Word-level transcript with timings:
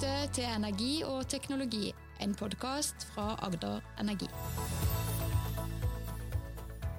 lytter 0.00 0.32
til 0.32 0.44
Energi 0.48 1.02
og 1.04 1.26
teknologi, 1.28 1.90
en 2.24 2.32
podkast 2.34 3.02
fra 3.12 3.34
Agder 3.44 3.80
Energi. 4.00 4.28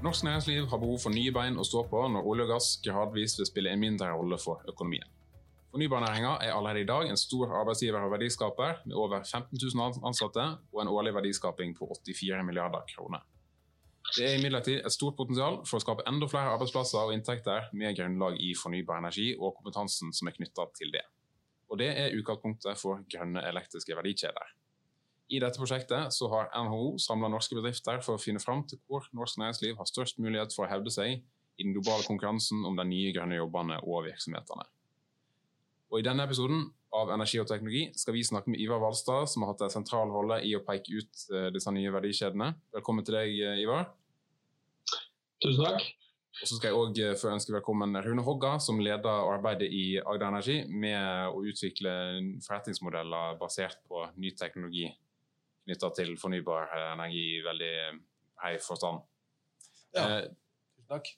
Norsk 0.03 0.23
næringsliv 0.23 0.67
har 0.69 0.77
behov 0.77 0.99
for 1.01 1.09
nye 1.09 1.31
bein 1.33 1.57
å 1.57 1.65
stå 1.65 1.81
på 1.89 2.01
når 2.13 2.27
olje 2.29 2.45
og 2.45 2.51
gass 2.53 2.67
gradvis 2.85 3.39
vil 3.39 3.47
spille 3.49 3.71
en 3.73 3.81
mindre 3.81 4.11
rolle 4.13 4.37
for 4.37 4.61
økonomien. 4.69 5.07
Fornybarnæringa 5.71 6.35
er 6.45 6.53
allerede 6.53 6.83
i 6.83 6.89
dag 6.91 7.09
en 7.09 7.17
stor 7.17 7.55
arbeidsgiver 7.61 8.05
og 8.05 8.11
verdiskaper, 8.13 8.83
med 8.85 8.93
over 8.93 9.23
15 9.23 9.57
000 9.57 10.05
ansatte 10.05 10.45
og 10.73 10.81
en 10.83 10.91
årlig 10.91 11.15
verdiskaping 11.15 11.73
på 11.79 11.89
84 12.05 12.43
milliarder 12.45 12.85
kroner. 12.91 13.25
Det 14.17 14.27
er 14.27 14.37
imidlertid 14.37 14.85
et 14.85 14.93
stort 14.93 15.17
potensial 15.17 15.63
for 15.65 15.79
å 15.79 15.81
skape 15.81 16.05
enda 16.11 16.29
flere 16.29 16.53
arbeidsplasser 16.53 17.01
og 17.01 17.15
inntekter 17.17 17.71
med 17.73 17.97
grunnlag 17.97 18.37
i 18.37 18.53
fornybar 18.61 19.01
energi 19.01 19.31
og 19.39 19.55
kompetansen 19.57 20.13
som 20.13 20.29
er 20.29 20.37
knytta 20.37 20.67
til 20.77 20.93
det 20.93 21.07
og 21.71 21.79
det 21.79 21.87
er 21.95 22.17
utgangspunktet 22.17 22.79
for 22.79 23.03
grønne 23.11 23.43
elektriske 23.47 23.95
verdikjeder. 23.95 24.49
I 25.31 25.39
dette 25.39 25.61
prosjektet 25.61 26.11
så 26.11 26.27
har 26.33 26.49
NHO 26.51 26.97
samla 26.99 27.29
norske 27.31 27.55
bedrifter 27.55 28.01
for 28.03 28.17
å 28.17 28.21
finne 28.21 28.41
fram 28.43 28.65
til 28.67 28.81
hvor 28.83 29.05
norsk 29.15 29.39
næringsliv 29.39 29.77
har 29.79 29.87
størst 29.87 30.19
mulighet 30.19 30.51
for 30.51 30.67
å 30.67 30.71
hevde 30.73 30.91
seg 30.91 31.21
i 31.21 31.63
den 31.63 31.71
globale 31.77 32.03
konkurransen 32.03 32.65
om 32.67 32.75
de 32.75 32.85
nye 32.89 33.13
grønne 33.15 33.39
jobbene 33.39 33.79
og 33.85 34.03
virksomhetene. 34.09 34.67
Og 35.91 35.99
I 35.99 36.05
denne 36.07 36.27
episoden 36.27 36.65
av 36.95 37.13
Energi 37.15 37.39
og 37.39 37.47
teknologi 37.47 37.85
skal 37.99 38.15
vi 38.17 38.25
snakke 38.27 38.51
med 38.51 38.59
Ivar 38.63 38.83
Valstad, 38.83 39.29
som 39.31 39.45
har 39.45 39.53
hatt 39.53 39.63
en 39.67 39.73
sentral 39.73 40.11
rolle 40.11 40.41
i 40.47 40.51
å 40.57 40.63
peke 40.67 40.99
ut 40.99 41.25
eh, 41.31 41.49
disse 41.55 41.71
nye 41.71 41.91
verdikjedene. 41.95 42.51
Velkommen 42.75 43.07
til 43.07 43.15
deg, 43.15 43.35
eh, 43.39 43.63
Ivar. 43.63 43.87
Tusen 45.43 45.63
takk. 45.63 45.87
Og 46.39 46.47
så 46.47 46.55
skal 46.55 46.71
jeg 46.71 46.79
òg 46.79 46.99
eh, 47.03 47.15
få 47.19 47.33
ønske 47.33 47.53
velkommen 47.53 47.99
Rune 48.05 48.23
Hogga, 48.25 48.55
som 48.63 48.79
leder 48.81 49.27
arbeidet 49.33 49.67
i 49.67 49.99
Agder 49.99 50.29
Energi 50.29 50.61
med 50.71 51.35
å 51.35 51.43
utvikle 51.43 51.93
forretningsmodeller 52.45 53.35
basert 53.41 53.81
på 53.89 54.05
ny 54.15 54.31
teknologi 54.39 54.87
knytta 55.65 55.91
til 55.99 56.15
fornybar 56.19 56.71
energi 56.91 57.25
i 57.35 57.43
veldig 57.45 57.73
hei 58.45 58.55
forstand. 58.63 59.03
Ja, 59.95 60.05
eh, 60.05 60.23
tusen 60.77 60.87
takk. 60.89 61.11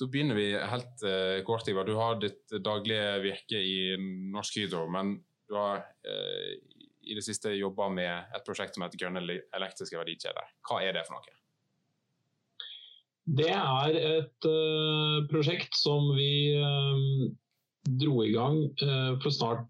Da 0.00 0.08
begynner 0.10 0.38
vi 0.38 0.46
helt 0.56 1.02
uh, 1.04 1.38
kort, 1.46 1.68
Ivar. 1.68 1.86
Du 1.86 1.94
har 1.98 2.16
ditt 2.18 2.50
daglige 2.64 3.18
virke 3.22 3.58
i 3.60 3.94
Norsk 4.32 4.56
Hydro, 4.58 4.86
men 4.90 5.14
du 5.48 5.54
har 5.54 5.84
uh, 5.84 6.48
i 7.02 7.14
det 7.18 7.22
siste 7.26 7.52
jobba 7.54 7.88
med 7.92 8.34
et 8.34 8.46
prosjekt 8.46 8.74
som 8.76 8.86
heter 8.86 8.98
Grønne 8.98 9.22
elektriske 9.54 9.98
verdikjeder. 9.98 10.56
Hva 10.66 10.80
er 10.82 10.96
det 10.96 11.04
for 11.06 11.18
noe? 11.18 11.41
Det 13.30 13.50
er 13.54 13.96
et 13.96 14.46
uh, 14.50 15.22
prosjekt 15.30 15.76
som 15.78 16.08
vi 16.16 16.58
uh, 16.58 17.28
dro 18.02 18.22
i 18.26 18.32
gang 18.34 18.64
uh, 18.82 19.12
for 19.22 19.30
snart 19.30 19.68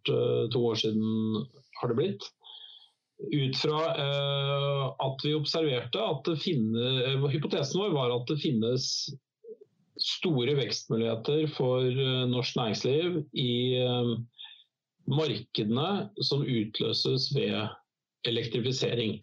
to 0.52 0.62
år 0.70 0.80
siden, 0.80 1.42
har 1.80 1.92
det 1.92 1.98
blitt. 1.98 2.28
Ut 3.22 3.54
fra 3.54 3.92
at 4.98 5.20
vi 5.22 5.30
observerte 5.36 6.00
at 6.02 6.24
det 6.26 6.40
finnes, 6.42 7.04
Hypotesen 7.30 7.78
vår 7.78 7.92
var 7.94 8.14
at 8.16 8.24
det 8.26 8.40
finnes 8.42 8.86
store 10.02 10.56
vekstmuligheter 10.58 11.44
for 11.54 11.86
norsk 12.32 12.58
næringsliv 12.58 13.20
i 13.38 13.52
markedene 15.06 15.86
som 16.26 16.42
utløses 16.42 17.28
ved 17.36 17.70
elektrifisering. 18.26 19.20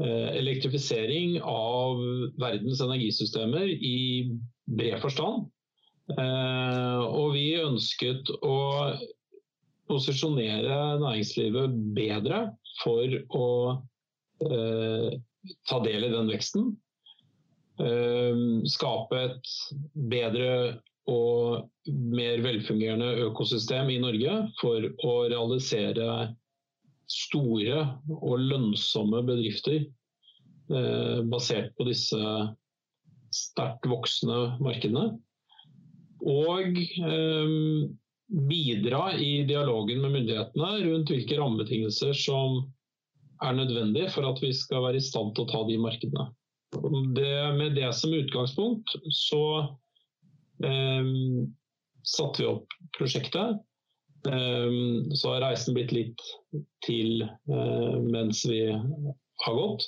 Eh, 0.00 0.36
elektrifisering 0.36 1.42
av 1.42 1.98
verdens 2.40 2.80
energisystemer 2.80 3.68
i 3.68 4.30
bred 4.64 4.96
forstand. 5.02 5.50
Eh, 6.16 7.00
og 7.04 7.34
vi 7.34 7.60
ønsket 7.60 8.30
å 8.40 8.56
posisjonere 9.90 10.78
næringslivet 11.02 11.76
bedre 11.98 12.40
for 12.80 13.18
å 13.36 13.50
eh, 14.46 15.10
ta 15.68 15.82
del 15.84 16.08
i 16.08 16.14
den 16.14 16.32
veksten. 16.32 16.70
Skape 18.68 19.20
et 19.24 19.52
bedre 20.12 20.48
og 21.08 21.70
mer 21.88 22.42
velfungerende 22.44 23.08
økosystem 23.24 23.88
i 23.88 23.96
Norge 24.02 24.34
for 24.60 24.84
å 25.08 25.14
realisere 25.32 26.10
store 27.10 27.82
og 28.20 28.42
lønnsomme 28.42 29.22
bedrifter 29.26 29.80
eh, 29.82 31.20
basert 31.30 31.72
på 31.78 31.86
disse 31.88 32.20
sterkt 33.34 33.86
voksende 33.90 34.56
markedene. 34.62 35.10
Og 36.20 36.78
eh, 36.78 37.54
bidra 38.50 39.04
i 39.18 39.32
dialogen 39.48 40.04
med 40.04 40.14
myndighetene 40.18 40.74
rundt 40.84 41.10
hvilke 41.10 41.38
rammebetingelser 41.40 42.14
som 42.14 42.60
er 43.42 43.56
nødvendig 43.56 44.10
for 44.14 44.28
at 44.28 44.38
vi 44.42 44.52
skal 44.54 44.84
være 44.84 45.00
i 45.00 45.04
stand 45.04 45.32
til 45.34 45.46
å 45.46 45.50
ta 45.50 45.64
de 45.66 45.78
markedene. 45.80 46.28
Det, 47.16 47.32
med 47.56 47.74
det 47.74 47.88
som 47.98 48.14
utgangspunkt 48.14 48.94
så 49.16 49.42
eh, 50.62 51.10
satte 52.06 52.44
vi 52.44 52.50
opp 52.52 52.78
prosjektet. 52.98 53.58
Ehm, 54.28 55.10
så 55.16 55.32
har 55.32 55.40
reisen 55.40 55.74
blitt 55.74 55.92
litt 55.96 56.24
til 56.84 57.22
eh, 57.24 57.96
mens 58.04 58.42
vi 58.48 58.66
har 58.68 59.56
gått. 59.56 59.86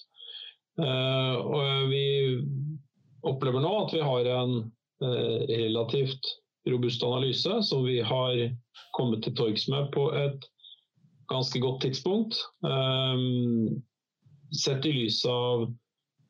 Eh, 0.81 1.35
og 1.37 1.91
vi 1.91 2.07
opplever 3.29 3.61
nå 3.63 3.73
at 3.83 3.93
vi 3.93 4.01
har 4.01 4.31
en 4.33 4.57
eh, 5.05 5.45
relativt 5.53 6.33
robust 6.71 7.05
analyse 7.05 7.61
som 7.67 7.85
vi 7.85 8.01
har 8.01 8.41
kommet 8.97 9.25
til 9.27 9.37
torgs 9.37 9.69
med 9.69 9.91
på 9.93 10.09
et 10.17 10.49
ganske 11.29 11.61
godt 11.61 11.83
tidspunkt. 11.85 12.39
Ehm, 12.65 13.83
sett 14.53 14.87
i 14.87 14.93
lys 14.97 15.25
av 15.29 15.69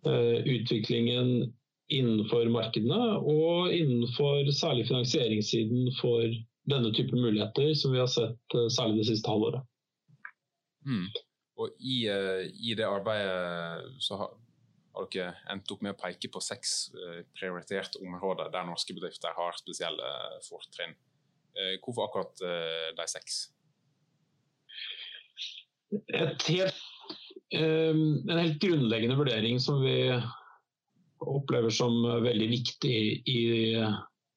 utviklingen 0.02 1.52
innenfor 1.94 2.48
markedene 2.50 3.20
og 3.22 3.70
innenfor 3.70 4.48
særlig 4.50 4.88
finansieringssiden 4.88 5.92
for 6.00 6.24
denne 6.62 6.92
type 6.94 7.16
muligheter 7.16 7.74
som 7.74 7.92
vi 7.92 8.00
har 8.00 8.10
sett 8.10 8.54
eh, 8.54 8.68
særlig 8.70 9.02
det 9.02 9.10
siste 9.10 9.30
halvåret. 9.30 9.64
Mm. 10.86 11.06
Og 11.62 11.74
i, 11.78 12.04
eh, 12.10 12.46
i, 12.52 12.74
det 12.78 12.86
arbeidet 12.86 14.02
så 14.02 14.20
har, 14.20 14.34
har, 14.96 15.08
dere 15.14 15.32
endt 15.52 15.72
opp 15.74 15.82
med 15.84 15.94
å 15.94 16.00
peke 16.00 16.30
på 16.32 16.42
seks 16.42 16.92
eh, 16.94 17.22
prioriterte 17.38 18.02
områder 18.02 18.52
der 18.54 18.68
norske 18.68 18.94
bedrifter 18.96 19.34
har 19.36 19.58
spesielle 19.58 20.12
fortrinn. 20.48 20.94
Hvorfor 21.84 22.06
akkurat 22.06 22.38
de 22.96 23.04
seks? 23.12 23.34
Helt, 25.92 26.46
en 27.52 28.38
helt 28.38 28.56
grunnleggende 28.62 29.18
vurdering 29.18 29.60
som 29.60 29.82
vi 29.84 30.16
opplever 31.20 31.68
som 31.68 31.98
veldig 32.24 32.48
viktig 32.54 32.96
i 33.28 33.42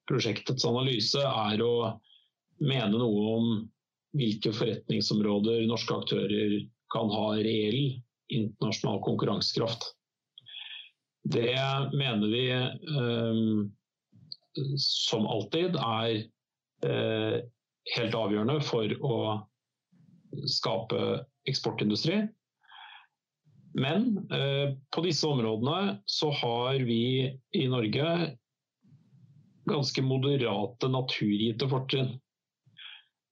prosjektets 0.04 0.68
analyse, 0.68 1.24
er 1.24 1.64
å 1.64 1.72
mene 2.62 2.96
noe 2.96 3.24
om 3.36 3.48
hvilke 4.16 4.52
forretningsområder 4.56 5.66
norske 5.68 5.96
aktører 5.96 6.56
kan 6.92 7.10
ha 7.12 7.26
reell 7.36 7.98
internasjonal 8.32 9.00
konkurransekraft. 9.04 9.90
Det 11.26 11.58
mener 11.92 12.30
vi 12.30 12.44
eh, 12.54 13.40
som 14.78 15.26
alltid 15.26 15.76
er 15.76 16.14
eh, 16.86 17.36
helt 17.96 18.18
avgjørende 18.18 18.60
for 18.64 18.94
å 19.04 19.18
skape 20.46 21.02
eksportindustri. 21.50 22.22
Men 23.76 24.06
eh, 24.32 24.72
på 24.94 25.04
disse 25.04 25.28
områdene 25.28 25.98
så 26.08 26.30
har 26.40 26.78
vi 26.86 27.26
i 27.52 27.66
Norge 27.68 28.36
ganske 29.66 30.02
moderate 30.06 30.88
naturgitte 30.88 31.68
fortrinn. 31.68 32.14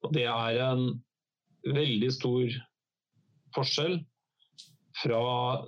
Og 0.04 0.12
det 0.12 0.26
er 0.28 0.60
en 0.60 0.88
veldig 1.64 2.10
stor 2.12 2.56
forskjell 3.56 4.00
fra 5.00 5.22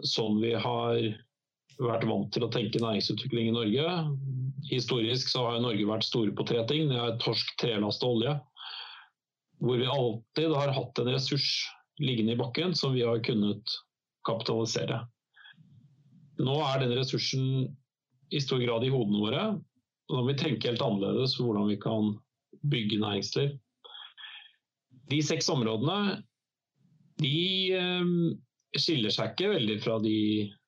sånn 0.06 0.41
vi 0.43 0.53
har 0.55 0.99
vært 1.81 2.06
vant 2.09 2.29
til 2.33 2.44
å 2.47 2.50
tenke 2.53 2.81
næringsutvikling 2.81 3.50
i 3.50 3.56
Norge. 3.56 3.94
Historisk 4.71 5.31
så 5.33 5.47
har 5.49 5.65
Norge 5.65 5.88
vært 5.88 6.06
store 6.06 6.35
på 6.37 6.47
tre 6.49 6.62
ting. 6.69 6.91
Det 6.91 7.00
er 7.00 7.19
torsk, 7.23 7.56
trelast 7.61 8.05
og 8.06 8.19
olje. 8.19 8.37
Hvor 9.65 9.81
vi 9.81 9.88
alltid 9.88 10.55
har 10.56 10.75
hatt 10.77 11.00
en 11.00 11.12
ressurs 11.12 11.49
liggende 12.00 12.35
i 12.37 12.41
bakken 12.41 12.75
som 12.77 12.94
vi 12.97 13.05
har 13.06 13.23
kunnet 13.25 13.77
kapitalisere. 14.29 15.03
Nå 16.43 16.56
er 16.61 16.82
den 16.82 16.97
ressursen 16.99 17.69
i 18.35 18.41
stor 18.43 18.61
grad 18.61 18.85
i 18.85 18.93
hodene 18.93 19.23
våre. 19.23 19.44
Nå 20.11 20.21
må 20.21 20.27
vi 20.29 20.39
tenke 20.39 20.69
helt 20.69 20.85
annerledes 20.85 21.39
hvordan 21.41 21.71
vi 21.71 21.79
kan 21.81 22.12
bygge 22.67 23.00
næringsliv. 23.00 23.55
De 25.11 25.20
seks 25.23 25.49
områdene 25.53 26.23
de 27.23 27.37
eh, 27.73 28.08
skiller 28.76 29.14
seg 29.14 29.32
ikke 29.32 29.53
veldig 29.55 29.79
fra, 29.85 29.99
de, 30.03 30.17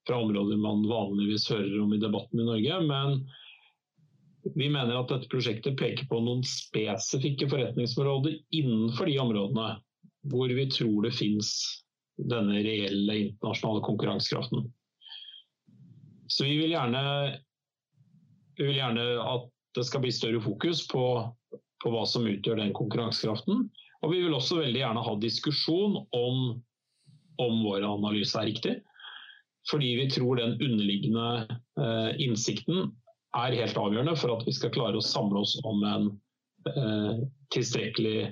fra 0.08 0.20
områder 0.22 0.60
man 0.62 0.86
vanligvis 0.88 1.48
hører 1.52 1.76
om 1.82 1.92
i 1.92 2.00
debatten 2.00 2.40
i 2.40 2.46
Norge. 2.46 2.78
Men 2.88 3.18
vi 4.54 4.70
mener 4.72 4.96
at 4.96 5.10
dette 5.12 5.28
prosjektet 5.32 5.76
peker 5.80 6.08
på 6.08 6.22
noen 6.24 6.44
spesifikke 6.46 7.50
forretningsområder 7.50 8.38
innenfor 8.56 9.10
de 9.10 9.18
områdene 9.20 9.74
hvor 10.28 10.50
vi 10.52 10.64
tror 10.72 11.04
det 11.06 11.14
fins 11.16 11.52
denne 12.18 12.62
reelle 12.64 13.18
internasjonale 13.28 13.84
konkurransekraften. 13.86 14.66
Så 16.28 16.44
vi 16.44 16.56
vil 16.58 16.74
gjerne, 16.74 17.02
vi 18.58 18.66
vil 18.68 18.80
gjerne 18.80 19.04
at 19.22 19.46
det 19.78 19.84
skal 19.86 20.02
bli 20.02 20.12
større 20.12 20.40
fokus 20.42 20.82
på, 20.90 21.04
på, 21.54 21.92
hva 21.92 22.02
som 22.08 22.26
utgjør 22.28 22.60
den 22.60 22.74
konkurransekraften. 22.76 23.68
Og 24.04 24.12
vi 24.12 24.22
vil 24.22 24.34
også 24.34 24.60
veldig 24.60 24.80
gjerne 24.80 25.02
ha 25.04 25.14
diskusjon 25.18 25.96
om, 26.14 26.42
om 27.42 27.62
vår 27.64 27.86
analyse 27.88 28.38
er 28.38 28.50
riktig. 28.50 28.76
Fordi 29.70 29.88
vi 29.98 30.08
tror 30.10 30.38
den 30.38 30.54
underliggende 30.54 31.58
eh, 31.80 32.10
innsikten 32.24 32.92
er 33.36 33.56
helt 33.58 33.76
avgjørende 33.76 34.14
for 34.16 34.36
at 34.36 34.46
vi 34.46 34.54
skal 34.56 34.72
klare 34.72 35.00
å 35.00 35.04
samle 35.04 35.42
oss 35.42 35.58
om 35.68 35.82
en 35.84 36.06
eh, 36.70 37.24
tilstrekkelig 37.52 38.30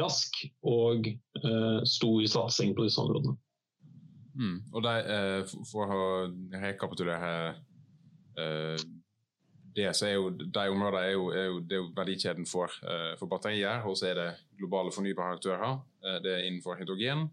rask 0.00 0.38
og 0.66 1.10
eh, 1.10 1.80
stor 1.86 2.22
satsing 2.30 2.72
på 2.76 2.86
disse 2.86 3.02
områdene. 3.02 3.36
Mm. 4.36 4.56
Og 4.72 4.82
de, 4.84 4.94
eh, 5.16 5.54
For 5.70 5.92
å 5.92 6.06
rekapitulere 6.62 7.56
eh, 8.36 8.80
det, 9.76 9.86
så 9.96 10.08
er 10.08 10.14
jo 10.16 10.30
de 10.32 10.68
områdene 10.72 11.02
er 11.04 11.12
jo, 11.14 11.26
er 11.30 11.48
jo, 11.50 11.58
det 11.60 11.76
er 11.76 11.82
jo 11.82 11.90
verdikjeden 11.96 12.46
for, 12.48 12.72
eh, 12.82 13.12
for 13.20 13.30
batterier, 13.30 13.84
og 13.84 13.98
så 14.00 14.10
er 14.10 14.20
det 14.20 14.28
globale 14.58 14.92
fornybare 14.94 15.36
aktører. 15.36 15.82
det 16.24 16.32
er 16.32 16.46
innenfor 16.46 16.78
hydrogen, 16.78 17.26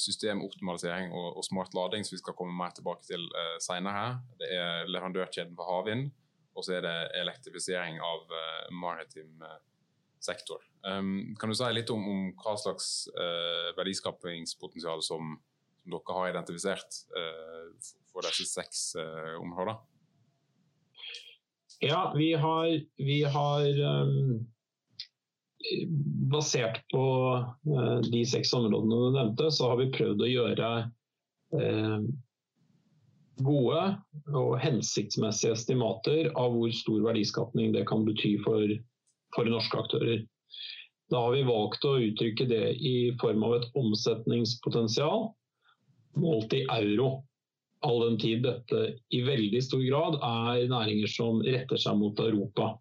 systemoptimalisering 0.00 1.10
og, 1.12 1.36
og, 1.36 1.44
smart 1.44 1.74
lading, 1.76 2.04
som 2.04 2.14
vi 2.14 2.20
skal 2.22 2.36
komme 2.36 2.54
mer 2.56 2.70
tilbake 2.72 3.04
til 3.04 3.20
uh, 3.36 3.56
senere. 3.60 4.20
Det 4.40 4.48
er 4.54 4.88
leverandørkjeden 4.88 5.56
for 5.56 5.68
havvind, 5.68 6.06
og 6.56 6.64
så 6.64 6.78
er 6.78 6.86
det 6.86 6.94
elektrifisering 7.20 7.98
av 8.00 8.32
maritim 8.72 9.42
sektor. 10.20 10.62
Um, 10.82 11.34
kan 11.38 11.50
du 11.50 11.56
si 11.58 11.68
litt 11.72 11.90
om, 11.90 12.04
om 12.10 12.24
hva 12.38 12.54
slags 12.60 13.08
uh, 13.14 13.70
verdiskapingspotensial 13.78 15.02
som, 15.04 15.36
som, 15.82 15.94
dere 15.94 16.16
har 16.18 16.32
identifisert 16.32 17.02
uh, 17.16 17.70
for 18.12 18.26
disse 18.26 18.48
seks 18.50 18.90
uh, 18.98 19.36
områdene? 19.42 19.78
Ja, 21.84 22.12
vi 22.16 22.32
har, 22.34 22.68
vi 22.96 23.22
har 23.22 23.66
um, 23.80 24.46
Basert 26.30 26.80
på 26.92 27.04
de 28.12 28.20
seks 28.26 28.52
områdene 28.54 28.94
du 28.94 29.14
nevnte, 29.14 29.50
så 29.50 29.72
har 29.72 29.80
vi 29.80 29.88
prøvd 29.90 30.22
å 30.22 30.28
gjøre 30.30 30.68
gode 33.42 33.80
og 34.38 34.52
hensiktsmessige 34.62 35.56
estimater 35.56 36.30
av 36.38 36.54
hvor 36.54 36.70
stor 36.78 37.02
verdiskapning 37.08 37.74
det 37.74 37.84
kan 37.90 38.06
bety 38.06 38.36
for 38.44 38.70
for 39.36 39.48
norske 39.48 39.78
aktører. 39.78 40.24
Da 41.08 41.22
har 41.24 41.32
vi 41.36 41.46
valgt 41.48 41.84
å 41.88 41.96
uttrykke 42.00 42.46
det 42.48 42.66
i 42.84 42.96
form 43.20 43.44
av 43.46 43.58
et 43.58 43.68
omsetningspotensial 43.78 45.30
målt 46.18 46.52
i 46.56 46.64
euro. 46.72 47.24
All 47.86 48.00
den 48.02 48.18
tid 48.18 48.42
dette 48.42 48.84
i 49.14 49.22
veldig 49.22 49.60
stor 49.62 49.82
grad 49.84 50.18
er 50.18 50.68
næringer 50.70 51.10
som 51.10 51.42
retter 51.46 51.78
seg 51.78 51.98
mot 52.00 52.18
Europa. 52.22 52.72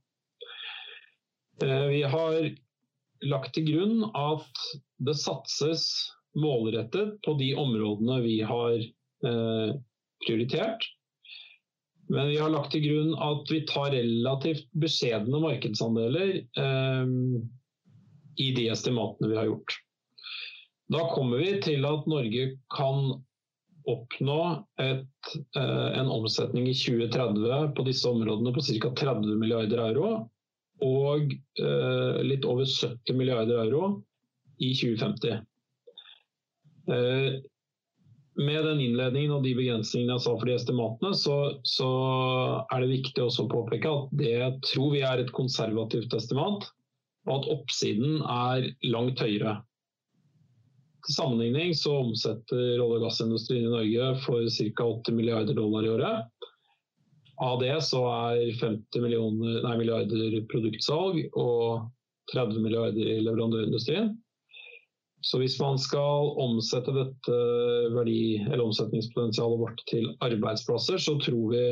Eh, 1.64 1.86
vi 1.92 2.02
har 2.04 2.38
lagt 3.26 3.54
til 3.58 3.68
grunn 3.70 4.06
at 4.18 4.64
det 5.06 5.18
satses 5.18 5.88
målrettet 6.38 7.18
på 7.26 7.34
de 7.40 7.52
områdene 7.58 8.20
vi 8.26 8.40
har 8.46 8.78
eh, 8.78 9.72
prioritert. 10.26 10.86
Men 12.10 12.30
vi 12.32 12.38
har 12.40 12.54
lagt 12.54 12.72
til 12.72 12.86
grunn 12.86 13.14
at 13.20 13.50
vi 13.52 13.64
tar 13.68 13.92
relativt 13.92 14.70
beskjedne 14.80 15.42
markedsandeler 15.44 16.38
eh, 16.40 17.16
i 18.38 18.52
de 18.56 18.70
estimatene 18.72 19.34
vi 19.34 19.40
har 19.40 19.50
gjort. 19.50 19.78
Da 20.94 21.04
kommer 21.12 21.42
vi 21.42 21.58
til 21.66 21.84
at 21.88 22.06
Norge 22.08 22.52
kan 22.72 23.18
oppnå 23.88 24.68
et, 24.82 25.30
eh, 25.56 26.00
en 26.00 26.10
omsetning 26.12 26.68
i 26.68 26.76
2030 26.76 27.74
på 27.76 27.86
disse 27.88 28.10
områdene 28.10 28.54
på 28.54 28.64
ca. 28.68 28.92
30 29.04 29.38
milliarder 29.40 29.84
euro. 29.90 30.10
Og 30.84 31.32
eh, 31.34 32.18
litt 32.28 32.46
over 32.46 32.68
70 32.68 33.16
milliarder 33.18 33.64
euro 33.64 34.02
i 34.60 34.74
2050. 34.76 35.40
Eh, 36.92 37.40
med 38.38 38.66
den 38.66 38.82
innledningen 38.84 39.34
og 39.34 39.46
de 39.46 39.56
begrensningene 39.58 40.14
jeg 40.14 40.24
sa 40.28 40.34
for 40.36 40.46
de 40.46 40.58
estimatene, 40.60 41.14
så, 41.18 41.38
så, 41.66 41.88
er 42.70 42.84
det 42.84 42.92
viktig 42.92 43.24
også 43.24 43.48
å 43.48 43.50
påpeke 43.50 43.90
at 43.90 44.12
det 44.20 44.36
tror 44.68 44.92
vi 44.94 45.02
er 45.02 45.24
et 45.24 45.34
konservativt 45.34 46.14
estimat, 46.14 46.68
og 47.28 47.34
at 47.40 47.50
oppsiden 47.56 48.22
er 48.22 48.70
langt 48.94 49.24
høyere. 49.24 49.58
Til 51.06 51.16
sammenligning 51.16 51.76
så 51.78 51.94
omsetter 52.02 52.82
olje- 52.82 52.98
og 52.98 53.06
gassindustrien 53.06 53.68
i 53.68 53.74
Norge 53.74 54.08
for 54.26 54.48
ca. 54.50 54.88
80 54.88 55.16
milliarder 55.16 55.58
dollar 55.58 55.86
i 55.86 55.92
året. 55.94 56.48
Av 57.38 57.60
det 57.62 57.76
så 57.86 58.02
er 58.10 58.48
50 58.58 59.04
nei, 59.64 59.76
milliarder 59.78 60.40
produktsalg 60.50 61.28
og 61.38 61.86
30 62.34 62.64
milliarder 62.64 63.12
i 63.14 63.20
leverandørindustrien. 63.22 64.16
Så 65.22 65.40
hvis 65.42 65.58
man 65.62 65.78
skal 65.82 66.32
omsette 66.40 66.94
dette 66.96 67.38
verdi- 67.94 68.42
eller 68.48 68.66
omsetningspotensialet 68.66 69.62
vårt 69.62 69.84
til 69.90 70.10
arbeidsplasser, 70.24 70.98
så 71.02 71.18
tror 71.22 71.54
vi 71.54 71.64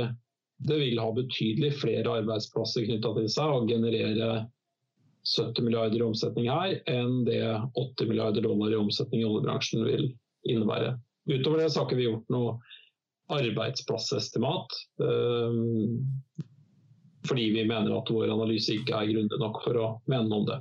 det 0.66 0.78
vil 0.80 1.00
ha 1.01 1.10
betydelig 1.12 1.74
flere 1.81 2.19
arbeidsplasser 2.21 2.86
knytta 2.88 3.12
til 3.18 3.28
seg 3.31 3.57
og 3.57 3.69
generere 3.69 4.45
70 5.25 5.66
milliarder 5.66 6.00
i 6.00 6.06
omsetning 6.06 6.50
her 6.51 6.75
enn 6.92 7.24
det 7.27 7.42
80 7.74 8.10
milliarder 8.12 8.45
dollar 8.45 8.74
i 8.74 8.80
omsetning 8.80 9.24
i 9.24 9.27
oljebransjen 9.27 9.86
vil 9.88 10.10
innebære. 10.45 10.95
Utover 11.25 11.63
det 11.63 11.72
så 11.74 11.81
har 11.81 11.89
ikke 11.89 12.00
vi 12.00 12.07
gjort 12.07 12.33
noe 12.33 12.57
arbeidsplassestimat. 13.33 14.75
Um, 15.01 16.04
fordi 17.25 17.48
vi 17.56 17.63
mener 17.66 17.95
at 17.98 18.12
vår 18.13 18.30
analyse 18.30 18.75
ikke 18.77 18.94
er 19.00 19.10
grundig 19.10 19.39
nok 19.42 19.63
for 19.66 19.81
å 19.81 19.88
mene 20.12 20.30
om 20.38 20.45
det 20.45 20.60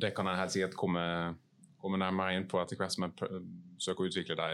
det 0.00 0.10
kan 0.16 0.26
en 0.26 0.38
helt 0.38 0.52
sikkert 0.52 0.76
komme, 0.78 1.02
komme, 1.80 2.00
nærmere 2.00 2.36
inn 2.36 2.48
på 2.48 2.60
etter 2.60 2.78
hvert 2.80 2.94
som 2.94 3.06
en 3.06 3.14
søker 3.78 4.04
å 4.04 4.08
utvikle 4.10 4.36
de, 4.38 4.48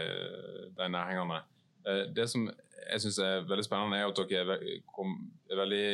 de 0.77 0.89
næringene. 0.91 1.39
Eh, 1.87 2.03
det 2.15 2.27
som 2.31 2.45
jeg 2.47 3.03
syns 3.03 3.19
er 3.23 3.47
veldig 3.47 3.65
spennende, 3.65 3.99
er 3.99 4.11
at 4.11 4.21
dere 4.29 4.57
er 4.59 5.61
veldig 5.61 5.87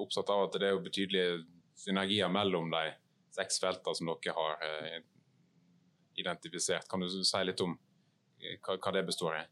opptatt 0.00 0.30
av 0.32 0.46
at 0.46 0.58
det 0.60 0.68
er 0.68 0.82
betydelige 0.82 1.42
synergier 1.78 2.30
mellom 2.32 2.70
de 2.72 2.84
seks 3.34 3.58
feltene 3.62 3.98
som 3.98 4.10
dere 4.10 4.36
har 4.36 4.62
eh, 4.66 5.02
identifisert. 6.20 6.88
Kan 6.90 7.02
du 7.02 7.10
si 7.10 7.42
litt 7.44 7.62
om 7.64 7.76
eh, 8.42 8.56
hva 8.62 8.94
det 8.94 9.04
består 9.08 9.38
i? 9.40 9.44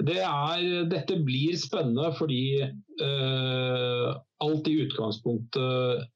Det 0.00 0.20
er, 0.24 0.86
dette 0.88 1.18
blir 1.20 1.58
spennende 1.60 2.08
fordi 2.16 2.62
eh, 2.64 4.06
alt 4.40 4.70
i 4.70 4.78
utgangspunktet 4.86 6.08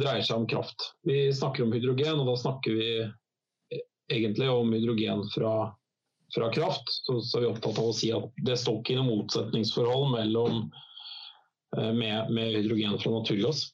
dreier 0.00 0.24
seg 0.24 0.40
om 0.40 0.48
kraft. 0.50 0.94
Vi 1.06 1.28
snakker 1.34 1.66
om 1.66 1.74
hydrogen, 1.74 2.18
og 2.22 2.30
da 2.30 2.34
snakker 2.40 2.74
vi 2.74 2.88
egentlig 4.10 4.48
om 4.50 4.72
hydrogen 4.74 5.22
fra, 5.34 5.54
fra 6.34 6.50
kraft. 6.54 6.90
Så, 7.06 7.20
så, 7.22 7.38
er 7.38 7.46
vi 7.46 7.52
opptatt 7.52 7.78
av 7.80 7.90
å 7.90 7.96
si 7.96 8.10
at 8.14 8.42
det 8.46 8.58
står 8.60 8.80
ikke 8.80 8.98
noe 8.98 9.10
motsetningsforhold 9.10 10.10
mellom, 10.14 10.64
uh, 11.76 11.92
med, 11.92 12.32
med, 12.32 12.58
hydrogen 12.58 12.98
fra 13.02 13.14
naturgass. 13.16 13.68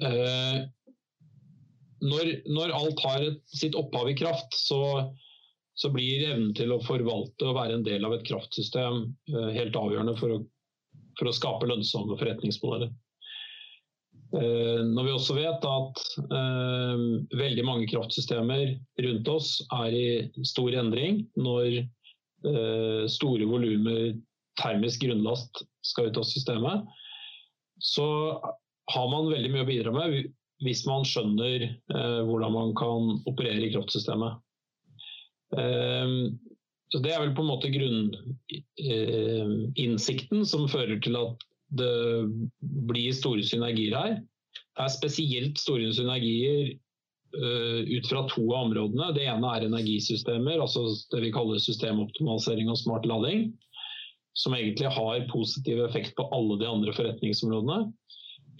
Uh, 0.00 0.68
når, 2.00 2.36
når, 2.48 2.72
alt 2.72 3.02
har 3.04 3.26
sitt 3.52 3.76
opphav 3.76 4.08
i 4.08 4.16
kraft, 4.16 4.56
så 4.56 5.10
så 5.80 5.88
blir 5.92 6.26
evnen 6.28 6.52
til 6.56 6.74
å 6.74 6.82
forvalte 6.84 7.46
og 7.48 7.56
være 7.56 7.78
en 7.78 7.84
del 7.86 8.04
av 8.04 8.12
et 8.12 8.26
kraftsystem 8.28 8.98
eh, 9.32 9.52
helt 9.54 9.76
avgjørende 9.78 10.12
for 10.18 10.34
å, 10.34 10.40
for 11.16 11.30
å 11.30 11.32
skape 11.32 11.68
lønnsomme 11.70 12.18
forretningsmodeller. 12.20 12.90
Eh, 14.30 14.84
når 14.86 15.06
vi 15.06 15.12
også 15.14 15.34
vet 15.34 15.64
at 15.66 16.00
eh, 16.22 17.00
veldig 17.34 17.64
mange 17.66 17.88
kraftsystemer 17.90 18.76
rundt 19.02 19.28
oss 19.32 19.48
er 19.74 19.90
i 19.96 20.30
stor 20.46 20.70
endring 20.78 21.24
når 21.40 21.82
store 23.12 23.44
volumer 23.44 24.14
termisk 24.56 25.02
grunnlast 25.04 25.60
skal 25.84 26.08
ut 26.08 26.16
av 26.16 26.24
systemet, 26.24 26.88
så 27.84 28.40
har 28.94 29.08
man 29.12 29.28
veldig 29.28 29.50
mye 29.52 29.64
å 29.66 29.68
bidra 29.68 29.92
med 29.92 30.24
hvis 30.64 30.86
man 30.88 31.04
skjønner 31.04 31.68
hvordan 32.24 32.52
man 32.54 32.72
kan 32.80 33.20
operere 33.28 33.60
i 33.66 33.72
kraftsystemet. 33.74 34.40
Så 36.88 36.96
Det 37.04 37.12
er 37.12 37.20
vel 37.26 37.36
på 37.36 37.44
en 37.44 37.52
måte 37.52 37.74
grunninnsikten 37.76 40.40
som 40.48 40.64
fører 40.72 40.96
til 41.04 41.20
at 41.20 41.36
det 41.70 42.26
blir 42.60 43.12
store 43.14 43.44
synergier 43.46 43.96
her. 43.96 44.14
Det 44.76 44.86
er 44.86 44.92
spesielt 44.94 45.60
store 45.60 45.90
synergier 45.94 46.72
uh, 47.36 47.80
ut 47.86 48.10
fra 48.10 48.24
to 48.30 48.44
av 48.48 48.68
områdene. 48.68 49.10
Det 49.16 49.26
ene 49.30 49.54
er 49.54 49.66
energisystemer, 49.68 50.60
altså 50.62 50.86
det 51.12 51.24
vi 51.26 51.32
kaller 51.34 51.62
systemoptimalisering 51.62 52.70
og 52.72 52.80
smart 52.80 53.08
lading. 53.08 53.50
Som 54.38 54.54
egentlig 54.56 54.90
har 54.94 55.26
positiv 55.30 55.82
effekt 55.84 56.14
på 56.18 56.28
alle 56.34 56.58
de 56.60 56.68
andre 56.70 56.94
forretningsområdene. 56.96 57.90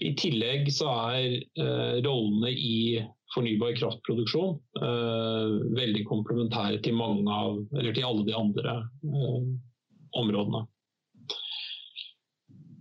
I 0.01 0.13
tillegg 0.17 0.69
så 0.73 0.89
er 1.13 1.39
uh, 1.61 1.97
rollene 2.03 2.51
i 2.51 3.01
fornybar 3.31 3.77
kraftproduksjon 3.79 4.57
uh, 4.81 5.51
veldig 5.77 6.03
komplementære 6.09 6.81
til, 6.83 6.99
av, 6.99 7.61
til 7.77 8.03
alle 8.03 8.25
de 8.27 8.35
andre 8.35 8.75
områdene. 10.19 10.65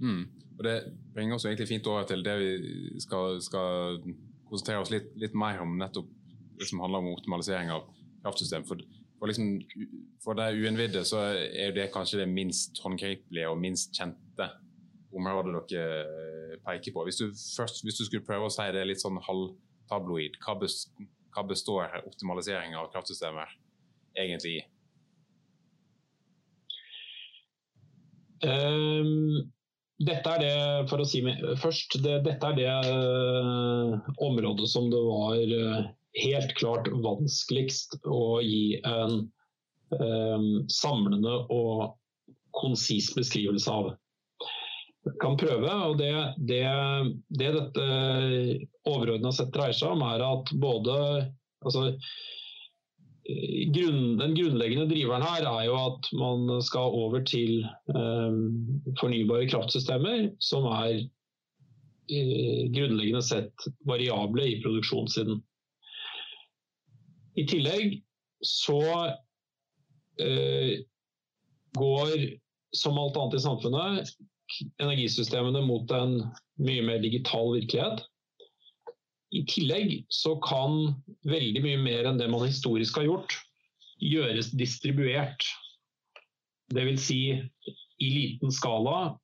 Mm. 0.01 0.23
Og 0.59 0.65
Det 0.65 0.77
bringer 1.15 1.35
oss 1.37 1.45
egentlig 1.49 1.69
fint 1.69 1.87
over 1.87 2.05
til 2.09 2.25
det 2.25 2.37
vi 2.41 3.01
skal, 3.01 3.39
skal 3.41 4.01
konsentrere 4.49 4.83
oss 4.83 4.93
litt, 4.93 5.13
litt, 5.21 5.37
mer 5.37 5.63
om, 5.63 5.77
nettopp 5.81 6.09
det 6.61 6.69
som 6.69 6.83
handler 6.85 7.05
om 7.05 7.15
optimalisering 7.15 7.71
av 7.73 7.87
kraftsystem. 8.25 8.67
For, 8.69 8.83
for, 9.19 9.31
liksom, 9.31 9.55
for 10.25 10.37
det 10.37 10.51
uinnvidde 10.59 11.05
så 11.09 11.23
er 11.33 11.73
det 11.77 11.93
kanskje 11.95 12.21
det 12.21 12.29
minst 12.29 12.83
håndgripelige 12.85 13.49
og 13.49 13.61
minst 13.61 13.97
kjente 13.97 14.51
området 15.17 15.63
dere 15.71 16.59
peker 16.67 16.95
på. 16.95 17.07
Hvis 17.09 17.23
du, 17.23 17.31
først, 17.57 17.81
hvis 17.85 17.97
du 17.99 18.05
skulle 18.05 18.27
prøve 18.27 18.51
å 18.51 18.53
si 18.53 18.67
det 18.75 18.85
litt 18.87 19.03
sånn 19.03 19.21
halvtabloid, 19.25 20.37
hva 20.45 21.47
består 21.49 21.97
optimalisering 22.05 22.77
av 22.79 22.91
kraftsystemer 22.93 23.57
egentlig 24.19 24.59
i? 24.61 24.67
Um, 28.41 29.51
dette 30.01 30.33
er 30.33 30.41
det, 30.41 30.57
for 30.91 31.03
å 31.03 31.07
si 31.09 31.21
først, 31.61 31.99
det, 32.05 32.21
dette 32.25 32.53
er 32.53 32.57
det 32.57 32.69
uh, 32.89 33.97
området 34.25 34.69
som 34.73 34.89
det 34.93 35.01
var 35.05 35.37
uh, 35.37 35.89
helt 36.23 36.55
klart 36.59 36.89
vanskeligst 37.05 37.99
å 38.09 38.41
gi 38.41 38.81
en 38.81 39.27
um, 39.93 40.47
samlende 40.73 41.43
og 41.53 41.91
konsis 42.57 43.13
beskrivelse 43.15 43.71
av 43.71 43.93
kan 45.21 45.37
prøve. 45.41 45.69
og 45.69 45.99
Det, 46.01 46.13
det, 46.49 46.65
det 47.29 47.53
dette 47.57 47.87
overordna 48.89 49.33
sett 49.33 49.53
dreier 49.55 49.77
seg 49.77 49.95
om, 49.95 50.05
er 50.05 50.25
at 50.25 50.53
både 50.61 50.97
altså, 51.65 51.91
grunn, 53.75 54.19
Den 54.19 54.35
grunnleggende 54.35 54.89
driveren 54.89 55.23
her 55.23 55.47
er 55.47 55.65
jo 55.69 55.77
at 55.79 56.09
man 56.17 56.63
skal 56.63 56.81
over 56.81 57.25
til 57.25 57.65
um, 57.95 58.83
fornybare 59.01 59.49
kraftsystemer 59.51 60.31
som 60.41 60.67
er 60.71 61.03
uh, 61.05 62.63
grunnleggende 62.75 63.23
sett 63.23 63.69
variable 63.87 64.47
i 64.49 64.61
produksjonssiden. 64.65 65.43
I 67.37 67.47
tillegg 67.47 68.01
så 68.45 68.81
uh, 70.21 70.75
går, 71.79 72.17
som 72.75 72.99
alt 72.99 73.21
annet 73.21 73.39
i 73.39 73.45
samfunnet, 73.45 74.15
energisystemene 74.83 75.63
mot 75.63 75.93
en 75.95 76.23
mye 76.59 76.83
mer 76.83 76.99
digital 77.05 77.53
virkelighet. 77.55 78.03
I 79.31 79.45
tillegg 79.47 79.93
så 80.11 80.35
kan 80.43 80.95
veldig 81.29 81.63
mye 81.63 81.81
mer 81.83 82.09
enn 82.11 82.19
det 82.19 82.27
man 82.33 82.49
historisk 82.49 82.99
har 82.99 83.07
gjort, 83.07 83.37
gjøres 84.03 84.51
distribuert. 84.59 85.45
Dvs. 86.75 87.05
Si 87.05 87.21
i 88.01 88.09
liten 88.11 88.53
skala 88.55 89.15